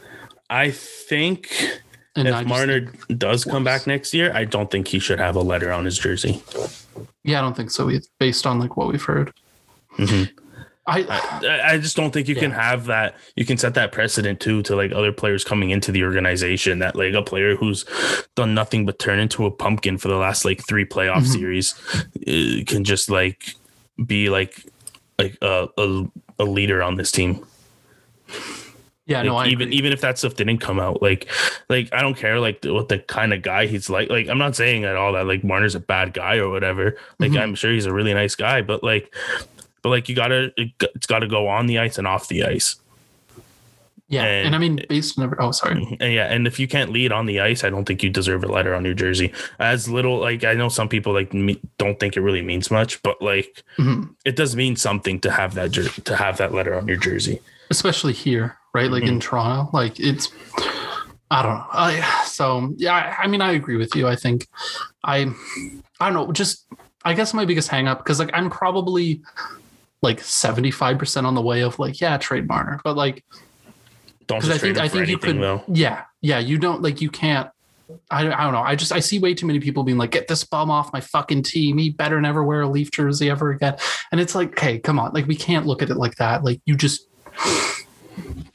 [0.51, 1.81] I think
[2.17, 5.19] and if just Marner think- does come back next year, I don't think he should
[5.21, 6.43] have a letter on his jersey.
[7.25, 9.33] yeah i don't think so either based on like what we've heard
[9.99, 10.31] Mhm.
[10.87, 13.17] i, I, I just don't think you can have that.
[13.35, 16.95] You can set that precedent too to like other players coming into the organization that
[16.97, 17.85] like a player who's
[18.37, 21.33] done nothing but turn into a pumpkin for the last like three playoff Mhm.
[21.33, 21.75] series
[22.29, 23.55] uh, can just like
[24.07, 24.65] be like
[25.19, 26.05] like a, a
[26.39, 27.45] a leader on this team.
[29.07, 29.77] Yeah no i even agree.
[29.79, 31.29] even if that stuff didn't come out, like
[31.69, 34.11] like I don't care like what the kind of guy he's like.
[34.11, 36.97] Like I'm not saying at all that like Marner's a bad guy or whatever.
[37.19, 37.41] Like Mhm.
[37.41, 39.15] I'm sure he's a really nice guy, but like
[39.83, 42.45] but like you gotta it, it's got to go on the ice and off the
[42.45, 42.77] ice.
[44.09, 46.91] yeah and, and- i mean based on oh sorry And yeah, and if you can't
[46.93, 49.33] lead on the ice, I don't think you deserve a letter on your jersey.
[49.59, 53.03] As little like I know some people like me, don't think it really means much,
[53.03, 54.15] but like Mhm.
[54.25, 57.41] it does mean something to have that jer- to have that letter on your jersey.
[57.69, 59.19] especially here right like in mm-hmm.
[59.21, 60.31] toronto like it's
[61.31, 64.47] i don't know I, so yeah I, I mean i agree with you i think
[65.03, 65.27] i
[65.99, 66.67] i don't know just
[67.05, 69.23] i guess my biggest hang up because like i'm probably
[70.03, 73.25] like 75% on the way of like yeah trade marner but like
[74.27, 75.65] Don't just i think i think you could though.
[75.69, 77.49] yeah yeah you don't like you can't
[78.11, 78.63] I, I don't know.
[78.63, 81.01] I just I see way too many people being like, "Get this bum off my
[81.01, 81.79] fucking team.
[81.79, 83.77] He better never wear a Leaf jersey ever again."
[84.11, 86.43] And it's like, hey, come on, like we can't look at it like that.
[86.43, 87.07] Like you just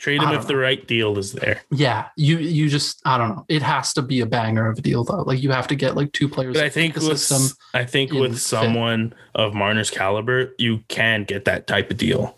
[0.01, 1.61] Trade him if the right deal is there.
[1.69, 3.45] Yeah, you you just I don't know.
[3.47, 5.21] It has to be a banger of a deal though.
[5.21, 6.55] Like you have to get like two players.
[6.55, 7.55] But I think with system.
[7.75, 8.39] I think in with fit.
[8.39, 12.35] someone of Marner's caliber, you can get that type of deal,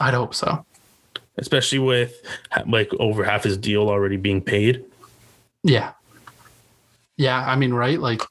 [0.00, 0.66] I'd hope so.
[1.38, 2.20] especially with
[2.66, 4.84] like over half his deal already being paid.
[5.62, 5.92] Yeah,
[7.16, 7.48] yeah.
[7.48, 8.00] I mean, right?
[8.00, 8.22] Like,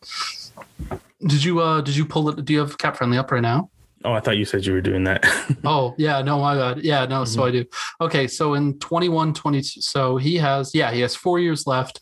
[1.26, 2.44] did you uh did you pull it?
[2.44, 3.70] Do you have cap friendly up right now?
[4.06, 5.26] Oh, I thought you said you were doing that.
[5.66, 6.84] Oh yeah, no, my bad.
[6.84, 7.24] Yeah, no.
[7.24, 7.66] So I do.
[8.02, 12.02] Okay, so in 21, 22, so he has yeah he has four years left.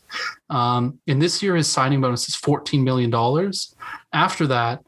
[0.50, 3.74] Um, in this year his signing bonus is fourteen million dollars.
[4.12, 4.84] After that,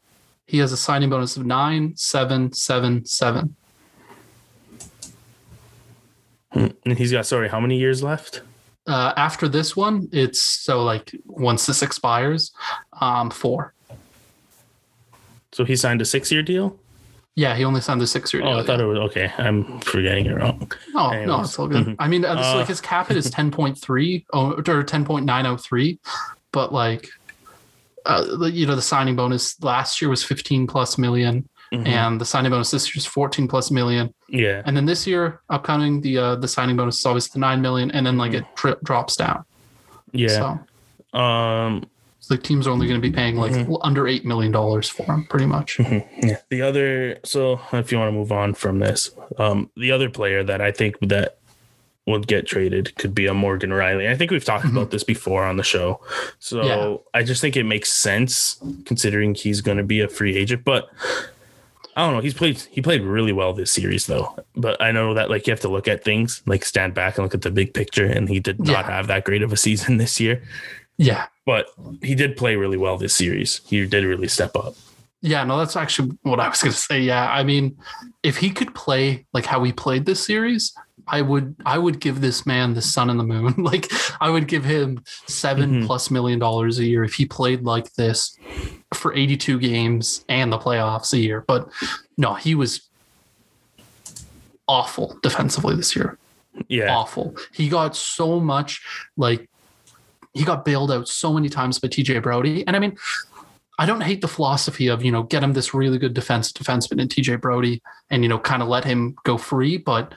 [0.46, 3.54] he has a signing bonus of nine, seven, seven, seven.
[6.52, 8.42] and he's got sorry, how many years left?
[8.86, 12.52] uh, after this one, it's so like once this expires,
[13.00, 13.72] um, four.
[15.52, 16.78] So he signed a six-year deal.
[17.36, 18.52] Yeah, he only signed the six year deal.
[18.52, 19.32] Oh, I thought it was okay.
[19.38, 20.70] I'm forgetting it wrong.
[20.94, 21.48] Oh no, anyways.
[21.48, 21.84] it's all good.
[21.86, 21.96] Mhm.
[21.98, 25.04] I mean, uh, so, Uh, like his cap hit is ten point three or ten
[25.04, 25.98] point nine oh three,
[26.52, 27.08] but like,
[28.06, 31.88] uh, you know, the signing bonus last year was fifteen plus 1000000 Mhm.
[31.88, 35.40] and the signing bonus this year is fourteen plus million, yeah, and then this year
[35.50, 38.44] upcoming the uh, the signing bonus is always the nine million, and then like it
[38.54, 39.44] tri- drops down.
[40.12, 40.28] yeah.
[41.12, 41.84] So, Um,
[42.28, 43.78] the teams are only going to be paying like Mhm.
[43.82, 45.78] under eight million dollars for him, pretty much.
[45.78, 46.38] yeah.
[46.50, 50.42] The other, so if you want to move on from this, um, the other player
[50.44, 51.38] that I think that
[52.06, 54.08] would get traded could be a Morgan Rielly.
[54.10, 54.76] I think we've talked Mm-hmm.
[54.76, 56.00] about this before on the show.
[56.38, 56.96] So Yeah.
[57.18, 60.64] I just think it makes sense considering he's going to be a free agent.
[60.64, 60.90] But
[61.96, 62.20] I don't know.
[62.20, 64.36] He's played he played really well this series though.
[64.56, 67.24] But I know that like you have to look at things like stand back and
[67.24, 68.04] look at the big picture.
[68.04, 68.90] And he did not Yeah.
[68.90, 70.42] have that great of a season this year.
[70.96, 71.26] Yeah.
[71.46, 71.66] But
[72.02, 73.60] he did play really well this series.
[73.66, 74.74] He did really step up.
[75.20, 77.00] Yeah, no, that's actually what I was going to say.
[77.00, 77.78] Yeah, I mean,
[78.22, 80.74] if he could play like how he played this series,
[81.06, 83.54] I would I would give this man the sun and the moon.
[83.58, 83.90] like
[84.20, 85.86] I would give him 7 Mhm.
[85.86, 88.36] plus million dollars a year if he played like this
[88.92, 91.42] for 82 games and the playoffs a year.
[91.46, 91.68] But
[92.18, 92.82] no, he was
[94.68, 96.18] awful defensively this year.
[96.68, 96.94] Yeah.
[96.94, 97.34] Awful.
[97.52, 98.82] He got so much
[99.16, 99.48] like
[100.34, 102.66] he got bailed out so many times by TJ Brodie.
[102.66, 102.96] And I mean,
[103.78, 107.00] I don't hate the philosophy of, you know, get him this really good defense defenseman
[107.00, 110.14] in TJ Brodie and, you know, kind of let him go free, but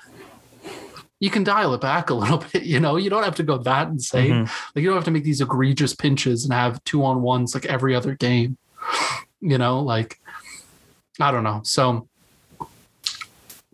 [1.20, 3.58] you can dial it back a little bit, you know, you don't have to go
[3.60, 4.46] that insane.
[4.46, 4.52] Mhm.
[4.76, 7.66] Like you don't have to make these egregious pinches and have two on ones like
[7.66, 8.58] every other game.
[9.40, 10.20] You know, like
[11.20, 11.62] I don't know.
[11.64, 12.08] So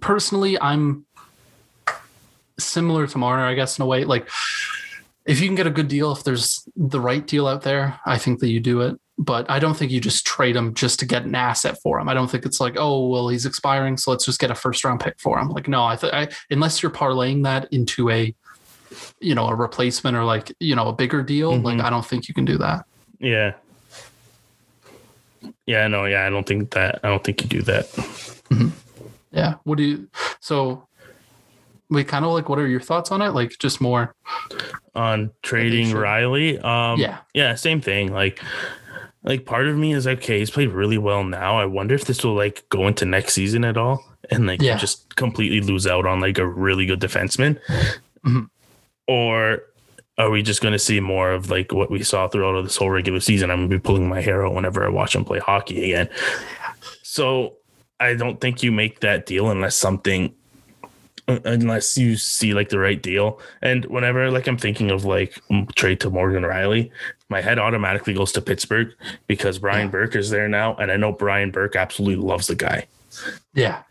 [0.01, 1.05] personally, I'm
[2.59, 4.03] similar to Marner, I guess, in a way.
[4.05, 4.29] Like
[5.25, 8.17] if you can get a good deal, if there's the right deal out there, I
[8.17, 8.99] think that you do it.
[9.17, 12.09] But I don't think you just trade him just to get an asset for him.
[12.09, 14.83] I don't think it's like, oh, well, he's expiring, so let's just get a first
[14.83, 15.49] round pick for him.
[15.49, 18.33] Like, no, I think I unless you're parlaying that into a,
[19.19, 21.83] you know, a replacement or like you know a bigger deal, like Mhm.
[21.83, 22.85] I don't think you can do that.
[23.19, 23.53] Yeah.
[25.65, 27.87] Yeah, no, yeah, I don't think that I don't think you do that.
[29.31, 29.55] Yeah.
[29.63, 30.07] What do you?
[30.39, 30.87] So,
[31.89, 32.49] we kind of like.
[32.49, 33.29] What are your thoughts on it?
[33.29, 34.13] Like, just more.
[34.95, 35.97] On trading should.
[35.97, 36.63] Rielly.
[36.63, 37.19] Um Yeah.
[37.33, 38.11] yeah, same thing.
[38.11, 38.41] Like
[39.23, 41.57] like part of me is like, okay, he's played really well now.
[41.57, 44.77] I wonder if this will like go into next season at all and like Yeah.
[44.77, 47.59] just completely lose out on like a really good defenseman.
[48.25, 48.47] Mhm.
[49.07, 49.63] Or
[50.17, 52.89] are we just going to see more of like what we saw throughout this whole
[52.91, 53.49] regular season?
[53.49, 56.09] I'm going to be pulling my hair out whenever I watch him play hockey again.
[57.01, 57.55] So
[57.99, 60.33] I don't think you make that deal unless something,
[61.27, 63.39] unless you see like the right deal.
[63.61, 65.39] And whenever like I'm thinking of like
[65.75, 66.91] trade to Morgan Rielly,
[67.29, 68.93] my head automatically goes to Pittsburgh
[69.27, 69.91] because Brian Yeah.
[69.91, 72.87] Burke is there now, and I know Brian Burke absolutely loves the guy.
[73.53, 73.83] Yeah.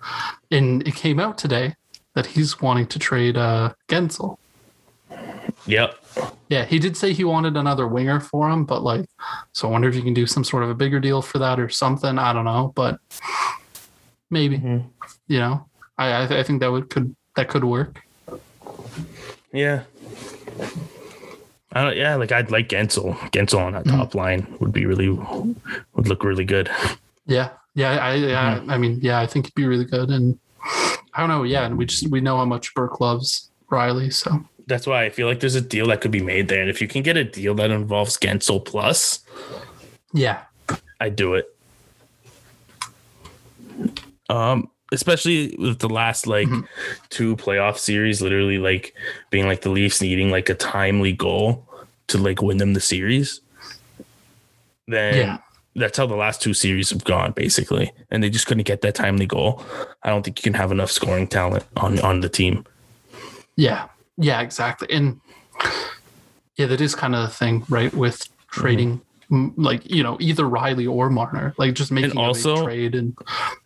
[0.50, 1.74] And it came out today
[2.14, 4.36] that he's wanting to trade uh Guentzel.
[5.66, 5.94] Yep.
[6.48, 9.06] Yeah, he did say he wanted another winger for him, but like,
[9.52, 11.58] so I wonder if you can do some sort of a bigger deal for that
[11.58, 12.18] or something.
[12.18, 12.98] I don't know, but
[14.30, 14.84] maybe Mhm.
[15.28, 15.66] you know,
[15.96, 18.02] I I, th- I think that would could that could work.
[19.52, 19.82] Yeah.
[21.74, 23.16] I don't, yeah, like I'd like Guentzel.
[23.30, 26.70] Guentzel on that top line would be really would look really good.
[27.26, 30.38] Yeah, yeah, I yeah, I mean, yeah, I think it'd be really good, and
[31.14, 34.44] I don't know, yeah, and we just we know how much Burke loves Rielly, so
[34.66, 36.60] That's why I feel like there's a deal that could be made there.
[36.60, 39.20] And if you can get a deal that involves Guentzel plus,
[40.12, 40.42] yeah,
[41.00, 41.54] I'd do it.
[44.28, 46.66] Um, especially with the last like Mhm.
[47.08, 48.94] two playoff series, literally like
[49.30, 51.66] being like the Leafs needing like a timely goal
[52.08, 53.40] to like win them the series.
[54.86, 55.38] Then Yeah.
[55.74, 57.92] that's how the last two series have gone, basically.
[58.10, 59.64] And they just couldn't get that timely goal.
[60.02, 62.64] I don't think you can have enough scoring talent on on the team.
[63.56, 63.86] yeah,
[64.18, 65.20] yeah, exactly, and
[66.56, 67.92] yeah, that is kind of the thing, right?
[67.94, 72.64] With trading, m like you know, either Rielly or Marner, like just making a also,
[72.64, 73.16] trade and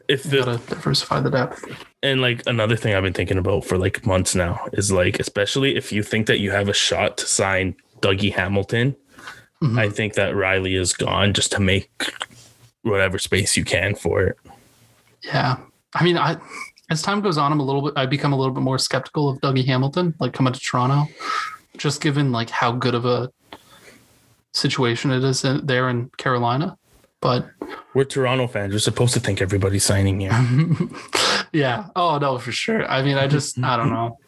[0.09, 1.65] If you the gotta diversify the depth.
[2.03, 5.77] And like another thing I've been thinking about for like months now is like, especially
[5.77, 8.97] if you think that you have a shot to sign Dougie Hamilton,
[9.63, 9.79] Mhm.
[9.79, 12.13] I think that Rielly is gone just to make
[12.83, 14.37] whatever space you can for it.
[15.23, 15.57] Yeah.
[15.95, 16.37] I mean, I
[16.91, 19.29] as time goes on, I'm a little bit I become a little bit more skeptical
[19.29, 21.09] of Dougie Hamilton, like coming to Toronto,
[21.79, 23.31] just given like how good of a
[24.53, 26.77] situation it is in, there in Carolina.
[27.27, 28.73] But We're Toronto fans.
[28.73, 30.31] We're supposed to think everybody's signing here.
[31.53, 31.89] yeah.
[31.97, 32.89] Oh no, for sure.
[32.89, 34.19] I mean, I just I don't know.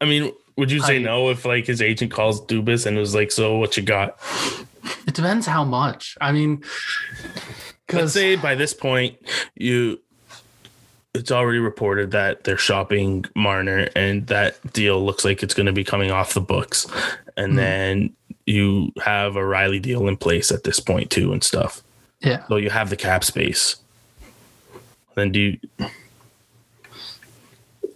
[0.00, 3.14] I mean, would you say I- no if like his agent calls Dubas and was
[3.14, 4.18] like, "So what you got?"
[5.06, 6.16] It depends how much.
[6.22, 7.44] I mean, Let's
[7.86, 9.18] because say by this point
[9.54, 10.00] you
[11.14, 15.72] it's already reported that they're shopping Marner and that deal looks like it's going to
[15.72, 16.86] be coming off the books.
[17.36, 17.56] And Hmm.
[17.56, 18.16] then
[18.46, 21.82] you have a Rielly deal in place at this point too and stuff.
[22.22, 23.76] Yeah, So you have the cap space.
[25.14, 25.58] Then do you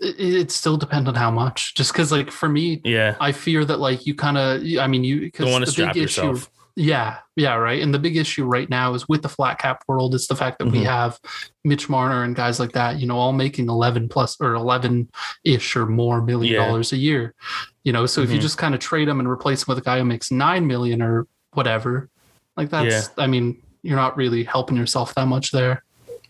[0.01, 1.75] it, it still depends on how much.
[1.75, 5.05] Just because, like, for me, yeah, I fear that like you kind of I mean
[5.05, 6.51] you don't because want the to strap big issue yourself.
[6.79, 7.81] Yeah, yeah, right.
[7.83, 10.59] And the big issue right now is with the flat cap world is the fact
[10.59, 10.85] that we Mhm.
[10.85, 11.19] have
[11.65, 15.09] Mitch Marner and guys like that, you know, all making 11 plus or 11
[15.43, 16.67] ish or more million Yeah.
[16.67, 17.35] dollars a year.
[17.83, 18.43] You know, so if you Mhm.
[18.43, 21.01] just kind of trade them and replace them with a guy who makes 9 million
[21.01, 22.11] or whatever,
[22.59, 23.25] like that's, yeah.
[23.25, 25.83] I mean, you're not really helping yourself that much there.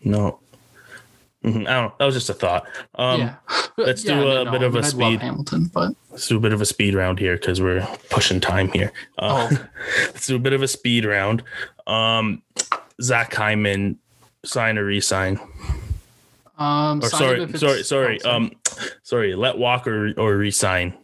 [0.04, 0.38] No.
[1.44, 1.92] Mhm, I don't know.
[1.98, 2.66] That was just a thought.
[2.96, 3.34] Um, yeah.
[3.76, 5.20] let's do a bit of a I'd love speed.
[5.20, 8.68] Hamilton, but Let's do a bit of a speed round here because we're pushing time
[8.72, 8.92] here.
[9.18, 9.66] Uh, Oh.
[10.06, 11.42] let's do a bit of a speed round.
[11.86, 12.42] Um,
[13.00, 13.98] Zach Hyman,
[14.44, 15.38] sign or resign?
[16.58, 18.20] um, Or sorry, sorry, sorry.
[18.24, 18.52] oh, Um,
[19.02, 19.34] sorry.
[19.34, 20.94] Let walk or or resign.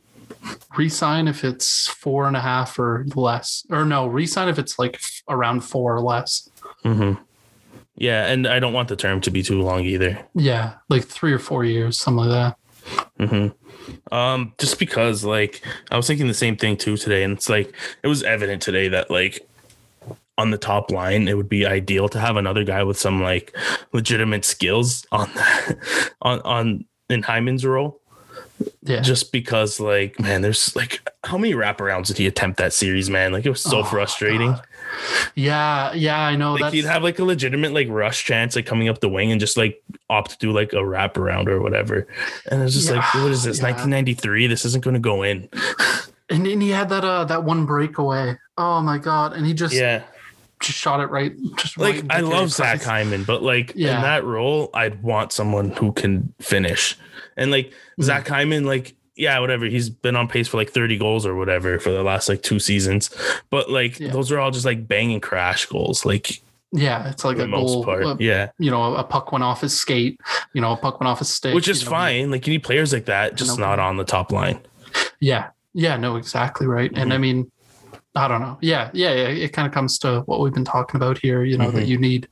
[0.77, 5.01] Resign if it's four and a half or less, or no, resign if it's like
[5.29, 6.49] around four or less.
[6.83, 7.15] hmm
[7.97, 10.19] Yeah, and I don't want the term to be too long either.
[10.35, 12.57] Yeah, like three or four years, something like
[13.19, 13.29] that.
[13.29, 13.49] hmm
[14.11, 17.75] Um, just because like I was thinking the same thing too today, and it's like
[18.03, 19.41] it was evident today that like
[20.39, 23.55] on the top line, it would be ideal to have another guy with some like
[23.93, 25.77] legitimate skills on that
[26.23, 28.01] on on in Hyman's role.
[28.85, 33.11] Yeah, Just because like man, there's like how many wraparounds did he attempt that series,
[33.11, 33.33] man?
[33.33, 34.55] Like it was so Oh, frustrating.
[35.35, 36.21] Yeah, yeah.
[36.21, 39.01] I know Like that's he'd have like a legitimate like rush chance like coming up
[39.01, 42.07] the wing and just like opt to do like a wraparound or whatever.
[42.51, 43.59] And it's just Yeah, like, what is this?
[43.59, 43.65] yeah.
[43.65, 44.47] 1993?
[44.49, 45.49] This isn't going to go in.
[46.29, 48.37] and then he had that uh that one breakaway.
[48.59, 49.33] Oh my god!
[49.33, 50.03] And he just Yeah.
[50.63, 51.33] Just shot it right.
[51.57, 52.83] Just Like right I love Zach.
[52.83, 53.97] Hyman, but like Yeah.
[53.97, 56.97] in that role, I'd want someone who can finish.
[57.37, 58.03] And like Mm-hmm.
[58.05, 59.67] Zach Hyman, like yeah, whatever.
[59.67, 62.59] He's been on pace for like 30 goals or whatever for the last like two
[62.59, 63.11] seasons.
[63.51, 64.11] But like Yeah.
[64.11, 66.41] those are all just like banging crash goals, like
[66.73, 67.85] Yeah, it's like a most goal.
[67.85, 68.05] part.
[68.07, 68.51] uh, yeah.
[68.59, 70.19] You know, a puck went off his skate.
[70.55, 71.55] You know, a puck went off his stick.
[71.55, 72.31] Which is you know, fine.
[72.31, 74.59] Like you need players like that, just not on the top line.
[75.21, 75.51] Yeah.
[75.75, 76.91] Yeah, no, exactly right.
[76.91, 77.01] Mm-hmm.
[77.03, 77.51] And I mean,
[78.15, 78.59] I don't know.
[78.61, 79.29] Yeah, yeah, yeah.
[79.29, 81.89] It kind of comes to what we've been talking about here, you know, that Mhm.
[81.89, 82.29] you need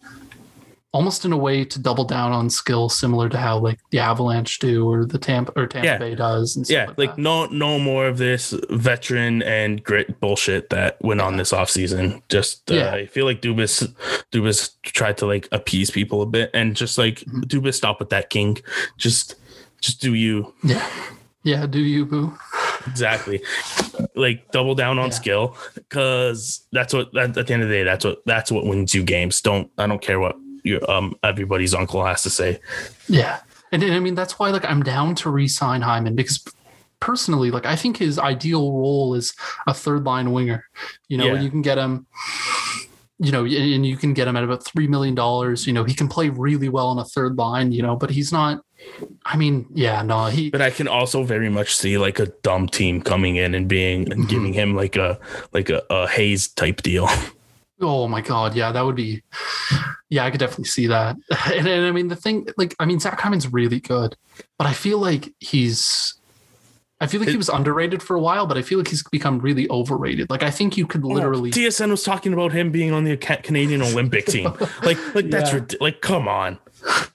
[0.93, 4.59] almost in a way to double down on skill similar to how like the Avalanche
[4.59, 5.99] do or the Tampa or Tampa Yeah.
[5.99, 7.22] Bay does and stuff yeah, like, like that.
[7.22, 12.20] no no more of this veteran and grit bullshit that went on this offseason.
[12.28, 12.93] Just uh, Yeah.
[12.93, 13.95] I feel like Dubas
[14.33, 17.45] Dubas tried to like appease people a bit and just like Mhm.
[17.45, 18.59] Dubas stop with that king.
[18.99, 19.37] Just
[19.81, 20.85] just do you Yeah.
[21.45, 22.37] Yeah, do you boo?
[22.91, 23.43] Exactly.
[24.14, 25.11] like double down on Yeah.
[25.14, 25.57] skill
[25.88, 29.03] cuz that's what at the end of the day that's what that's what wins you
[29.03, 29.41] games.
[29.41, 32.61] Don't I don't care what your um everybody's uncle has to say.
[33.09, 33.38] Yeah.
[33.72, 36.45] And, and I mean that's why like I'm down to re-sign Hyman because
[37.01, 39.32] personally, like I think his ideal role is
[39.66, 40.64] a third line winger.
[41.09, 41.41] You know, Yeah.
[41.41, 42.07] you can get him
[43.22, 45.66] you know, and you can get him at about three million dollars.
[45.66, 47.70] You know, he can play really well on a third line.
[47.70, 48.61] You know, but he's not.
[49.24, 50.51] I mean, yeah, no, he.
[50.51, 54.11] But I can also very much see like a dumb team coming in and being
[54.12, 55.18] and giving him like a
[55.53, 57.09] like a, a Hayes type deal.
[57.83, 59.22] Oh my god, yeah, that would be.
[60.11, 61.16] Yeah, I could definitely see that.
[61.47, 64.16] And, and I mean, the thing, like, I mean, Zach Hyman's really good,
[64.59, 66.14] but I feel like he's.
[67.01, 69.39] I feel like he was underrated for a while, but I feel like he's become
[69.39, 70.28] really overrated.
[70.28, 71.51] Like, I think you could oh, literally.
[71.51, 74.53] TSN was talking about him being on the Canadian Olympic team.
[74.83, 75.61] Like like that's Yeah.
[75.61, 76.59] rid- like come on.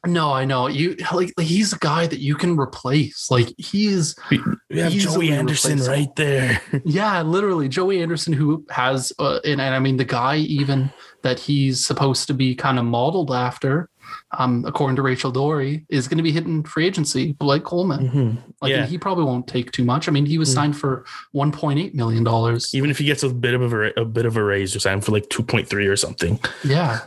[0.06, 3.30] No, I know you like, like he's a guy that you can replace.
[3.32, 4.40] Like he is, We,
[4.70, 6.62] we have Joey Anderson right there.
[6.86, 10.92] yeah, literally Joey Anderson, who has, uh, and, and I mean the guy even
[11.24, 13.90] that he's supposed to be kind of modeled after,
[14.38, 17.32] um, according to Rachel Doerrie, is going to be hitting free agency.
[17.34, 18.38] Blake Coleman, Mhm.
[18.62, 18.86] like Yeah.
[18.86, 20.08] he probably won't take too much.
[20.08, 20.54] I mean, he was Mm.
[20.54, 21.04] signed for
[21.34, 22.76] 1.8 million dollars.
[22.76, 25.02] Even if he gets a bit of a, a bit of a raise, or sign
[25.02, 26.40] for like two point three or something.
[26.64, 27.00] Yeah,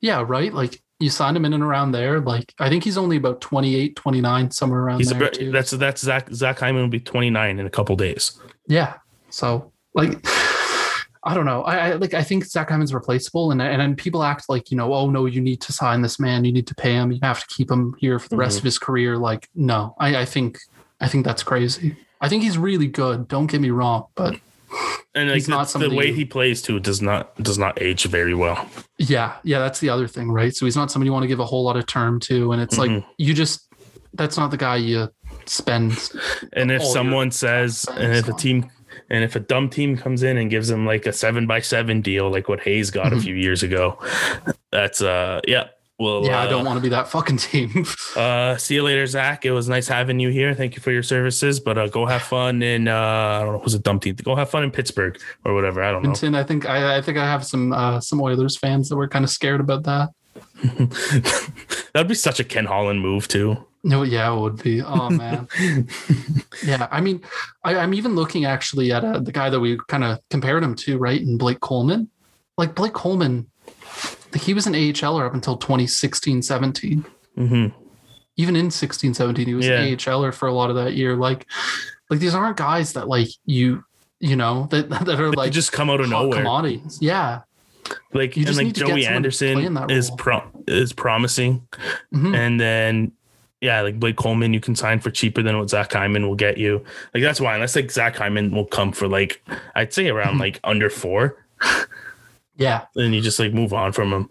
[0.00, 0.52] yeah, right.
[0.52, 2.20] Like you signed him in and around there.
[2.20, 5.30] Like I think he's only about 28, 29, somewhere around He's there.
[5.30, 5.50] too.
[5.50, 8.38] that's that's Zach Zach Hyman will be twenty nine in a couple days.
[8.68, 8.94] Yeah.
[9.30, 10.24] So like
[11.22, 11.62] I don't know.
[11.64, 14.76] I, I like I think Zach Hyman's replaceable and and then people act like, you
[14.76, 17.18] know, oh no, you need to sign this man, you need to pay him, you
[17.22, 18.60] have to keep him here for the rest Mhm.
[18.60, 19.16] of his career.
[19.18, 19.94] Like, no.
[19.98, 20.58] I, I think
[21.00, 21.96] I think that's crazy.
[22.22, 23.28] I think he's really good.
[23.28, 24.38] Don't get me wrong, but
[25.14, 28.04] And like He's not the somebody way he plays too does not does not age
[28.04, 28.68] very well.
[28.98, 30.54] yeah, yeah, that's the other thing, right?
[30.54, 32.52] So he's not somebody you want to give a whole lot of term to.
[32.52, 33.04] And it's like Mhm.
[33.18, 33.66] you just
[34.14, 35.08] that's not the guy you
[35.46, 36.10] spend
[36.52, 38.70] And if your someone says, and if a team,
[39.08, 42.00] and if a dumb team comes in and gives him like a seven by seven
[42.02, 43.22] deal, like what Hayes got a Mhm.
[43.22, 43.98] few years ago,
[44.70, 45.68] that's uh, yeah.
[46.00, 47.84] Well, Yeah, uh, I don't want to be that fucking team.
[48.16, 49.44] Uh, see you later, Zach.
[49.44, 50.52] It was nice having you here.
[50.52, 51.60] Thank you for your services.
[51.60, 54.16] But uh, go have fun in uh, I don't know, who's a dumb team?
[54.16, 55.80] Go have fun in Pittsburgh or whatever.
[55.80, 56.10] I don't know.
[56.10, 59.06] Edmonton, I think I, I think I have some uh, some Oilers fans that were
[59.06, 60.08] kind of scared about that.
[61.92, 63.64] That'd be such a Ken Holland move too.
[63.82, 64.82] No, yeah, it would be.
[64.82, 65.48] Oh man,
[66.64, 66.88] yeah.
[66.90, 67.22] I mean,
[67.64, 70.74] I, I'm even looking actually at uh, the guy that we kind of compared him
[70.76, 71.20] to, right?
[71.20, 72.10] And Blake Coleman.
[72.58, 73.49] like Blake Coleman,
[74.34, 77.04] he was an AHLer up until 2016, 17.
[77.36, 77.66] hmm
[78.36, 79.80] Even in 16, 17, he was Yeah.
[79.80, 81.16] an AHLer for a lot of that year.
[81.16, 81.46] Like,
[82.08, 83.84] like these aren't guys that like you,
[84.18, 86.38] you know, that that are Like, like just come out of nowhere.
[86.38, 86.98] commodities.
[87.00, 87.40] Yeah.
[88.12, 90.08] Like You and just like need to get Joey someone to play in Anderson is
[90.10, 90.16] role.
[90.16, 91.66] pro- is promising,
[92.14, 92.36] Mhm.
[92.36, 93.12] and then
[93.60, 96.56] yeah, like Blake Coleman, you can sign for cheaper than what Zach Hyman will get
[96.56, 96.82] you.
[97.12, 99.42] Like that's why, unless like Zach Hyman will come for like
[99.74, 100.40] I'd say around Mhm.
[100.40, 101.36] like under four,
[102.60, 102.84] Yeah.
[102.94, 104.30] And you just like move on from him.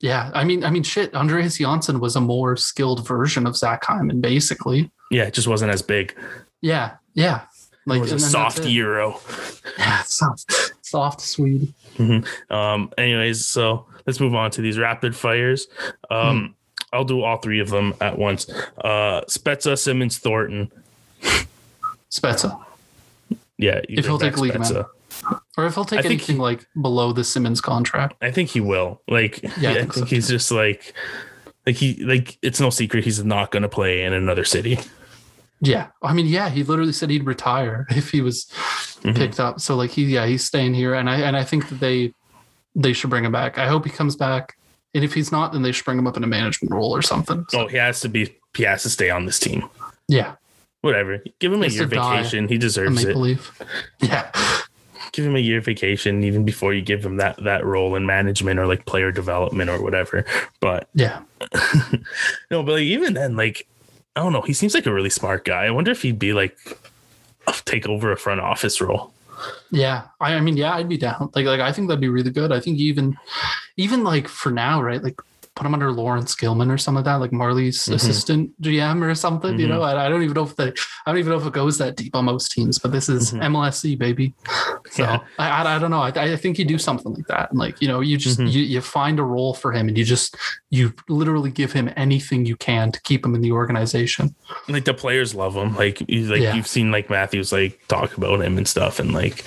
[0.00, 0.30] Yeah.
[0.32, 1.12] I mean, I mean, shit.
[1.14, 4.90] Andreas Johnsson was a more skilled version of Zach Hyman, basically.
[5.10, 6.16] Yeah, it just wasn't as big.
[6.60, 6.92] Yeah.
[7.14, 7.42] Yeah.
[7.84, 9.20] Like it was a soft euro.
[9.78, 10.02] Yeah.
[10.02, 11.72] Soft, soft Swede.
[12.50, 15.66] Um, anyways, so let's move on to these rapid fires.
[16.10, 16.56] Um,
[16.92, 18.48] I'll do all three of them at once.
[18.50, 20.70] Uh, Spezza, Simmonds, Thornton.
[22.10, 22.62] Spezza.
[23.56, 24.84] Yeah, you If he'll take back league man.
[25.58, 28.14] Or if he'll take I anything like below the Simmonds contract.
[28.22, 29.02] I think he will.
[29.08, 30.94] Like, yeah, I think, think so, he's just like,
[31.66, 34.78] like he like it's no secret he's not going to play in another city.
[35.60, 35.88] Yeah.
[36.02, 38.46] I mean, yeah, he literally said he'd retire if he was
[39.02, 39.16] Mhm.
[39.16, 39.60] picked up.
[39.60, 42.14] So like he yeah, he's staying here and I and I think that they
[42.74, 43.58] they should bring him back.
[43.58, 44.56] I hope he comes back.
[44.94, 47.00] And if he's not, then they should bring him up in a management role or
[47.02, 47.44] something.
[47.50, 48.36] So, Oh, he has to be.
[48.56, 49.68] He has to stay on this team.
[50.08, 50.34] yeah.
[50.82, 51.22] Whatever.
[51.38, 52.48] Give him a year vacation.
[52.48, 53.16] He deserves it.
[53.16, 53.58] leaf.
[54.00, 54.30] Yeah.
[55.12, 58.58] Give him a year vacation even before you give him that that role in management
[58.58, 60.24] or like player development or whatever.
[60.60, 61.20] But Yeah.
[62.50, 63.66] no, but like even then, like
[64.16, 64.42] I don't know.
[64.42, 65.64] He seems like a really smart guy.
[65.64, 66.56] I wonder if he'd be like
[67.64, 69.12] take over a front office role.
[69.70, 71.30] Yeah, I, I mean, yeah, I'd be down.
[71.34, 72.52] Like, like I think that'd be really good.
[72.52, 73.16] I think even,
[73.76, 75.02] even like for now, right?
[75.02, 75.20] Like,
[75.54, 77.94] put him under Laurence Gilman or some of that, like Marley's Mhm.
[77.94, 79.58] assistant GM or something.
[79.60, 79.70] You Mhm.
[79.70, 80.72] know, I, I don't even know if they, I
[81.10, 82.78] don't even know if it goes that deep on most teams.
[82.78, 83.42] But this is Mhm.
[83.44, 84.34] MLSE, baby.
[84.90, 85.20] So Yeah.
[85.38, 86.00] I, I, I don't know.
[86.00, 88.50] I, I think you do something like that, and like you know, you just Mhm.
[88.52, 90.36] you, you find a role for him, and you just
[90.70, 94.34] you literally give him anything you can to keep him in the organization.
[94.68, 95.76] Like the players love him.
[95.76, 96.54] Like like Yeah.
[96.54, 99.44] you've seen like Matthews like talk about him and stuff and like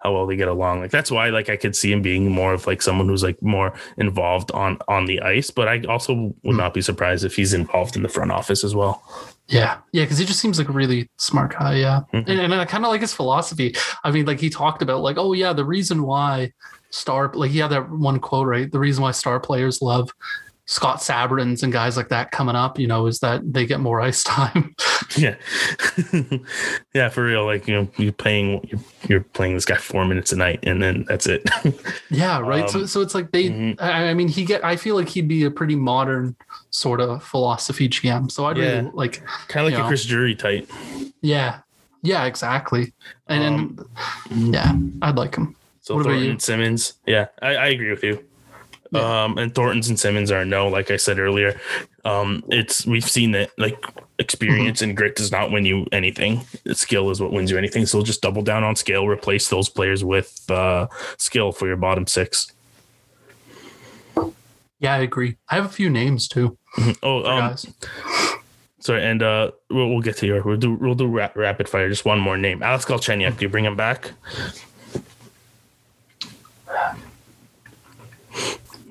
[0.00, 0.80] how well they get along.
[0.80, 3.40] Like that's why like I could see him being more of like someone who's like
[3.42, 5.50] more involved on on the ice.
[5.50, 6.56] But I also would Hmm.
[6.56, 9.02] not be surprised if he's involved in the front office as well.
[9.48, 11.76] Yeah, yeah, because he just seems like a really smart guy.
[11.76, 12.24] Yeah, Mhm.
[12.28, 13.74] and, and I kind of like his philosophy.
[14.04, 16.52] I mean, like he talked about like, oh yeah, the reason why
[16.90, 18.70] star like he had that one quote right.
[18.70, 20.10] The reason why star players love
[20.70, 24.02] Scott Sabourins and guys like that coming up, you know, is that they get more
[24.02, 24.74] ice time.
[25.16, 25.36] Yeah,
[26.94, 27.46] yeah, for real.
[27.46, 30.82] Like you know, you're playing you're, you're playing this guy four minutes a night, and
[30.82, 31.42] then that's it.
[32.10, 32.68] yeah, right.
[32.68, 33.48] so Um, so it's like they.
[33.48, 33.80] mhm.
[33.80, 34.62] I, I mean, he get.
[34.62, 36.36] I feel like he'd be a pretty modern
[36.68, 38.30] sort of philosophy GM.
[38.30, 38.80] So I'd Yeah.
[38.80, 39.22] really like.
[39.48, 40.70] kind of like a Chris Drury type.
[41.22, 41.60] Yeah,
[42.02, 42.92] yeah, exactly.
[43.26, 45.56] And, then, yeah, I'd like him.
[45.80, 46.38] So Thornton you?
[46.38, 46.92] Simmonds.
[47.06, 48.22] Yeah, I, I agree with you.
[48.90, 49.24] Yeah.
[49.24, 51.60] Um, and Thornton's and Simmonds are no, like I said earlier.
[52.04, 53.84] Um, it's we've seen that like
[54.18, 54.90] experience Mm-hmm.
[54.90, 56.40] and grit does not win you anything.
[56.72, 57.84] Skill is what wins you anything.
[57.86, 60.86] So just double down on skill, replace those players with uh
[61.18, 62.50] skill for your bottom six.
[64.80, 65.36] Yeah, I agree.
[65.48, 66.56] I have a few names too.
[67.02, 67.66] Oh, um, guys.
[68.78, 71.88] sorry, and uh, we'll, we'll get to your we'll do we'll do rap, rapid fire.
[71.88, 73.36] Just one more name, Alex Galchenyuk.
[73.38, 74.12] Do you bring him back?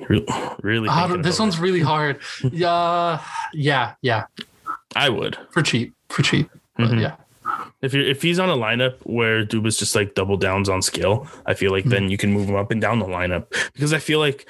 [0.09, 0.25] Re-
[0.63, 2.19] Really, thinking this one's really hard.
[2.51, 3.21] Yeah,
[3.53, 4.25] yeah, yeah.
[4.95, 5.37] I would.
[5.51, 6.49] For cheap, for cheap.
[6.79, 7.01] Mhm.
[7.01, 7.15] yeah,
[7.81, 11.27] If you if he's on a lineup where Dubas just like double downs on skill,
[11.45, 11.89] I feel like Hmm.
[11.89, 14.47] then you can move him up and down the lineup because I feel like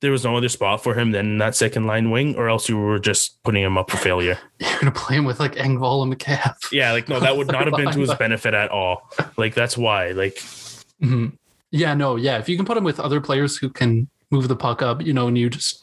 [0.00, 2.78] there was no other spot for him than that second line wing, or else you
[2.78, 4.38] were just putting him up for failure.
[4.58, 6.54] you're gonna play him with like Engvall and McCaff.
[6.72, 9.10] Yeah, like no, that would not have been to his benefit at all.
[9.36, 10.12] Like that's why.
[10.12, 10.36] Like
[11.02, 11.32] Mhm.
[11.72, 12.38] Yeah, no, yeah.
[12.38, 15.12] If you can put him with other players who can move the puck up, you
[15.12, 15.82] know, and you just,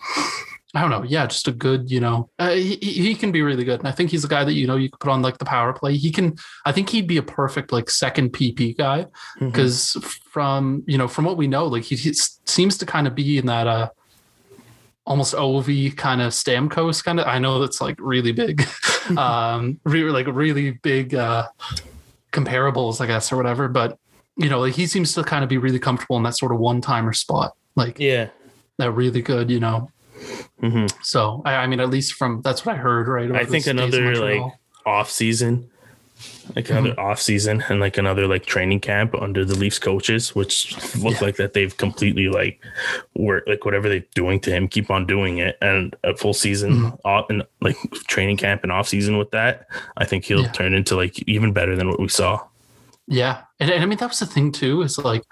[0.74, 3.64] I don't know, yeah, just a good, you know, uh, he, he can be really
[3.64, 3.80] good.
[3.80, 5.46] And I think he's a guy that, you know, you could put on like the
[5.46, 5.96] power play.
[5.96, 6.36] He can,
[6.66, 9.06] I think he'd be a perfect like second PP guy
[9.40, 9.94] because
[10.32, 13.38] from, you know, from what we know, like he, he seems to kind of be
[13.38, 13.90] in that, uh,
[15.08, 17.26] almost OV kind of Stamkos kind of.
[17.28, 18.68] I know that's like really big,
[19.18, 21.48] um, really like really big uh,
[22.32, 23.68] comparables, I guess, or whatever.
[23.70, 23.98] But
[24.38, 26.60] you know, like he seems to kind of be really comfortable in that sort of
[26.60, 28.30] one timer spot, like yeah.
[28.78, 29.90] That really good, you know.
[30.60, 33.32] hmm So I, I mean, at least from that's what I heard, right?
[33.32, 34.54] I think his days in another like
[34.86, 35.70] off season,
[36.56, 37.00] like another Mm-hmm.
[37.00, 41.26] off season, and like another like training camp under the Leafs coaches, which look Yeah.
[41.28, 42.60] like that they've completely like
[43.16, 46.72] work like whatever they're doing to him, keep on doing it, and a full season
[46.74, 47.00] Mhm.
[47.06, 49.68] off and like training camp and off season with that,
[49.98, 50.52] I think he'll Yeah.
[50.52, 52.42] turn into like even better than what we saw.
[53.08, 53.42] Yeah.
[53.60, 55.24] And, and I mean, that was the thing too, is like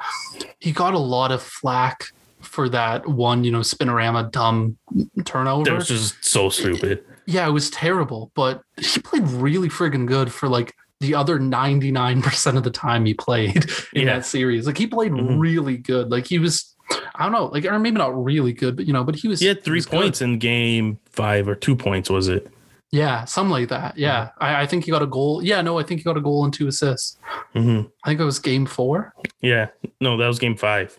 [0.60, 2.06] he got a lot of flack
[2.46, 4.78] for that one, you know, spinorama dumb
[5.26, 5.64] turnover.
[5.66, 7.04] That was just so stupid.
[7.26, 12.56] yeah, it was terrible, but he played really friggin' good for like the other 99%
[12.58, 14.14] of the time he played in Yeah.
[14.16, 14.66] that series.
[14.66, 15.39] Like he played Mhm.
[15.39, 16.10] really good.
[16.12, 16.72] Like he was
[17.16, 19.39] I don't know, like or maybe not really good, but you know, but he was
[19.39, 20.00] He had three was good.
[20.02, 22.48] points in game five or two points, was it?
[22.91, 23.98] Yeah, something like that.
[23.98, 24.30] Yeah.
[24.39, 25.43] I, I think he got a goal.
[25.43, 27.18] Yeah, no, I think he got a goal and two assists.
[27.54, 29.14] hmm I think it was game four.
[29.41, 29.68] Yeah.
[30.00, 30.98] No, that was game five.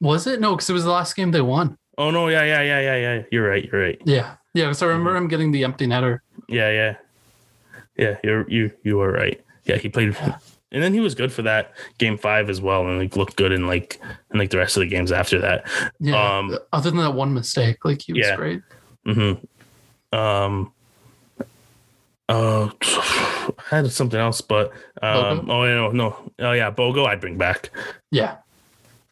[0.00, 0.40] Was it?
[0.40, 1.76] No, because it was the last game they won.
[1.96, 3.22] Oh no, yeah, yeah, yeah, yeah, yeah.
[3.30, 3.64] You're right.
[3.70, 4.02] You're right.
[4.04, 4.36] Yeah.
[4.54, 5.18] Yeah, because I remember Mm-hmm.
[5.24, 6.18] him getting the empty netter.
[6.48, 6.96] Yeah, yeah,
[7.96, 8.16] yeah.
[8.24, 9.40] You're you you were right.
[9.64, 10.14] Yeah, he played,
[10.72, 13.50] and then he was good for that game five as well, and like looked good
[13.52, 13.98] in like
[14.32, 15.66] in like the rest of the games after that.
[16.00, 16.38] Yeah.
[16.38, 18.36] Um, Other than that one mistake, like he was Yeah.
[18.36, 18.62] great.
[19.06, 19.32] hmm
[20.12, 20.72] Um.
[22.28, 24.72] Uh, I had something else, but
[25.02, 25.46] um.
[25.46, 25.50] Bogo?
[25.50, 26.32] Oh no, no.
[26.40, 27.06] Oh yeah, Bogo.
[27.06, 27.70] I'd bring back.
[28.10, 28.36] Yeah.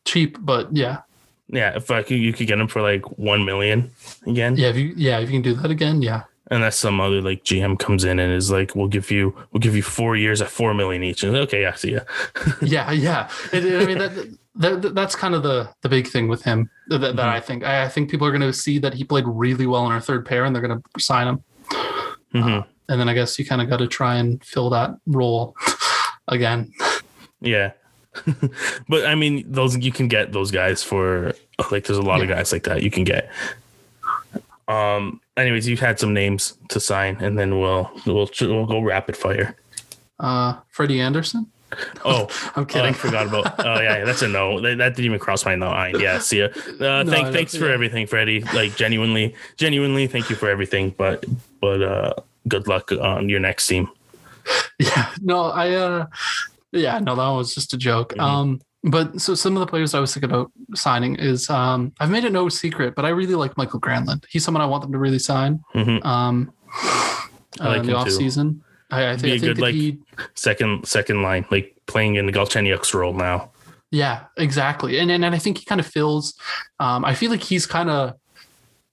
[0.05, 1.03] Cheap, but yeah.
[1.49, 3.91] Yeah, if I could, you could get him for like one million
[4.27, 4.57] again.
[4.57, 6.23] Yeah, if you yeah, if you can do that again, yeah.
[6.51, 9.77] unless some other like GM comes in and is like, "We'll give you, we'll give
[9.77, 12.01] you four years at four million each." And okay, yeah, see ya.
[12.63, 13.29] yeah, yeah.
[13.53, 16.99] It, I mean that, that that's kind of the the big thing with him that,
[16.99, 17.19] that Mhm.
[17.19, 19.85] I think I, I think people are going to see that he played really well
[19.87, 21.43] in our third pair and they're going to sign him.
[22.33, 25.55] hmm And then I guess you kind of got to try and fill that role
[26.29, 26.73] again.
[27.41, 27.73] Yeah,
[28.89, 31.35] but I mean, those you can get those guys for
[31.71, 31.85] like.
[31.85, 33.31] There's a lot of guys like that you can get.
[34.69, 35.21] Um.
[35.37, 39.57] Anyways, you've had some names to sign, and then we'll we'll we'll go rapid fire.
[40.21, 41.47] Uh, Freddie Andersen.
[42.05, 42.91] Oh, I'm oh, kidding.
[42.91, 43.55] I forgot about.
[43.65, 44.61] Oh yeah, yeah that's a no.
[44.61, 46.01] That, that didn't even cross my mind.
[46.01, 46.49] Yeah, see ya.
[46.55, 47.73] Uh, No, thank, thanks for yeah.
[47.73, 48.41] everything, Freddie.
[48.41, 50.95] Like genuinely, genuinely, thank you for everything.
[50.99, 51.25] But
[51.61, 52.15] but uh,
[52.47, 53.89] good luck on your next team.
[54.79, 56.07] Yeah, no, I uh
[56.73, 58.15] yeah, no, that was just a joke.
[58.15, 58.21] Mhm.
[58.23, 62.11] Um but so some of the players I was thinking about signing is um I've
[62.11, 64.25] made it no secret, but I really like Michael Granlund.
[64.29, 65.61] He's someone I want them to really sign.
[65.73, 67.29] hmm Um I
[67.61, 68.11] uh, in the him off too.
[68.13, 68.63] season.
[68.91, 69.99] I, I, Be thi- I a think good, like- he
[70.35, 73.51] second second line, like playing in the Galchenyuk's role now.
[73.91, 74.99] yeah, exactly.
[74.99, 76.35] And, and and I think he kind of fills
[76.81, 78.15] um I feel like he's kind of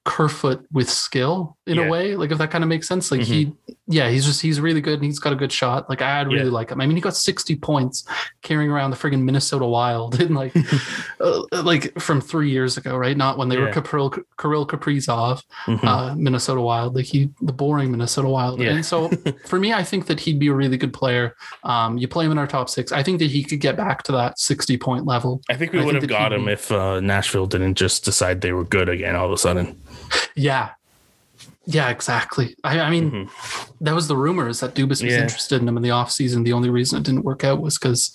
[0.06, 1.84] Kerfoot with skill in Yeah.
[1.84, 1.88] Mm-hmm.
[1.90, 3.12] a way, like if that kind of makes sense.
[3.12, 3.54] Like he,
[3.88, 5.90] yeah, he's just he's really good and he's got a good shot.
[5.90, 6.52] Like I really Yeah.
[6.52, 6.82] like him.
[6.82, 8.06] I mean, he got sixty points
[8.42, 10.54] carrying around the friggin' Minnesota Wild in like,
[11.22, 13.16] uh, like from three years ago, right?
[13.16, 13.82] Not when they were Yeah.
[13.82, 15.84] Kirill, Kirill Kaprizov, Mhm.
[15.84, 18.60] uh, Minnesota Wild, like he, the boring Minnesota Wild.
[18.62, 19.10] And so
[19.46, 21.36] for me, I think that he'd be a really good player.
[21.64, 22.92] Um, you play him in our top six.
[22.92, 25.42] I think that he could get back to that sixty point level.
[25.50, 28.64] I think we would have got him if uh, Nashville didn't just decide they were
[28.64, 29.80] good again all of a sudden.
[30.36, 30.70] Yeah.
[31.72, 32.56] Yeah, exactly.
[32.64, 33.30] I, I mean, Mhm.
[33.82, 35.22] that was the rumors that Dubas was Yeah.
[35.22, 36.44] interested in him in the offseason.
[36.44, 38.12] The only reason it didn't work out was because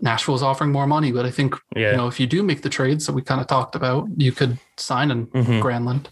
[0.00, 1.10] Nashville was offering more money.
[1.12, 3.40] But I think, Yeah, you know, if you do make the trades that we kind
[3.40, 5.60] of talked about, you could sign in Mhm.
[5.60, 6.06] Granlund.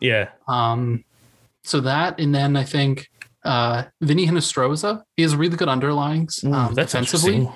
[0.00, 1.02] yeah, Um,
[1.64, 3.08] so that, and then I think
[3.44, 7.46] uh, Vinny Hinostroza, he has really good underlings Ooh, um, that's defensively.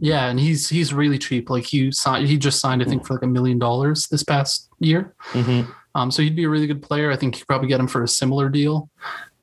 [0.00, 1.50] Yeah, and he's he's really cheap.
[1.50, 4.68] Like he signed, he just signed, I think, for like a million dollars this past
[4.78, 5.14] year.
[5.32, 5.62] hmm
[5.94, 7.10] Um, so he'd be a really good player.
[7.10, 8.88] I think you probably get him for a similar deal.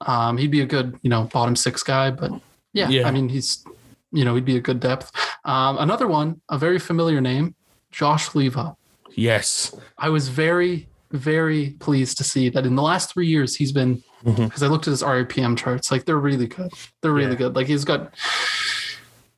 [0.02, 2.12] Um, he'd be a good, you know, bottom six guy.
[2.12, 2.32] But
[2.74, 3.08] yeah, Yeah.
[3.08, 3.66] I mean, he's,
[4.12, 5.12] you know, he'd be a good depth.
[5.46, 7.56] Um, another one, a very familiar name,
[7.92, 8.76] Josh Leivo.
[9.16, 9.76] Yes.
[9.98, 14.04] I was very, very pleased to see that in the last three years he's been,
[14.24, 16.72] because I looked at his RPM charts, like they're really good.
[17.02, 17.38] They're really Yeah.
[17.38, 17.56] good.
[17.56, 18.14] Like he's got,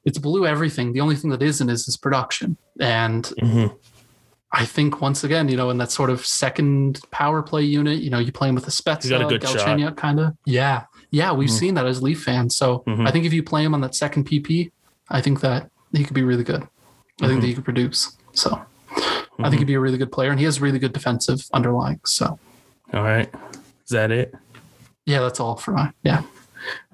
[0.05, 0.93] it's blue everything.
[0.93, 2.57] The only thing that isn't is his production.
[2.80, 3.68] And hmm
[4.51, 8.09] I think once again, you know, in that sort of second power play unit, you
[8.09, 9.57] know, you play him with a Spezza, He's got a good shot.
[9.57, 10.35] Galchenyuk kind of.
[10.45, 10.83] Yeah.
[11.11, 11.31] Yeah.
[11.33, 11.59] We've Mhm.
[11.59, 12.55] seen that as Leaf fans.
[12.55, 13.07] So Mhm.
[13.07, 14.71] I think if you play him on that second PP,
[15.09, 16.63] I think that he could be really good.
[17.21, 17.41] I think Mhm.
[17.41, 18.17] that he could produce.
[18.33, 18.59] So
[19.39, 21.99] I think he'd be a really good player and he has really good defensive underlying.
[22.05, 22.39] So
[22.93, 23.29] All right.
[23.83, 24.33] Is that it?
[25.05, 25.93] yeah, that's all for mine.
[26.03, 26.23] Yeah.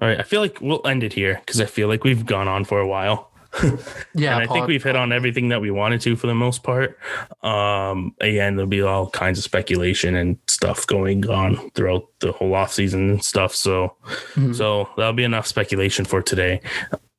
[0.00, 0.18] All right.
[0.20, 2.80] I feel like we'll end it here because I feel like we've gone on for
[2.80, 3.30] a while.
[4.14, 4.38] Yeah.
[4.38, 6.98] and I think we've hit on everything that we wanted to for the most part.
[7.42, 12.54] Um, again, there'll be all kinds of speculation and stuff going on throughout the whole
[12.54, 13.54] off season and stuff.
[13.54, 13.94] So,
[14.34, 14.54] Mhm.
[14.54, 16.60] so that'll be enough speculation for today.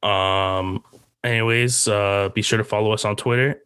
[0.03, 0.83] Um,
[1.23, 3.61] anyways, uh, be sure to follow us on Twitter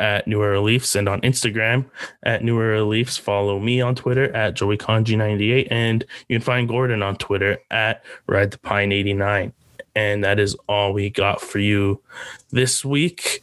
[0.00, 1.84] at New Era Leafs and on Instagram
[2.22, 3.16] at New Era Leafs.
[3.16, 8.52] Follow me on Twitter at JoeyConG98 and you can find Gordon on Twitter at Ride
[8.52, 9.52] the Pine 89.
[9.98, 12.00] And that is all we got for you
[12.50, 13.42] this week.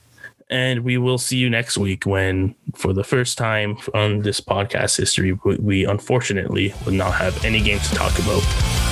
[0.49, 4.95] And we will see you next week when, for the first time on this podcast
[4.95, 8.84] history, we, unfortunately will not have any games to talk about.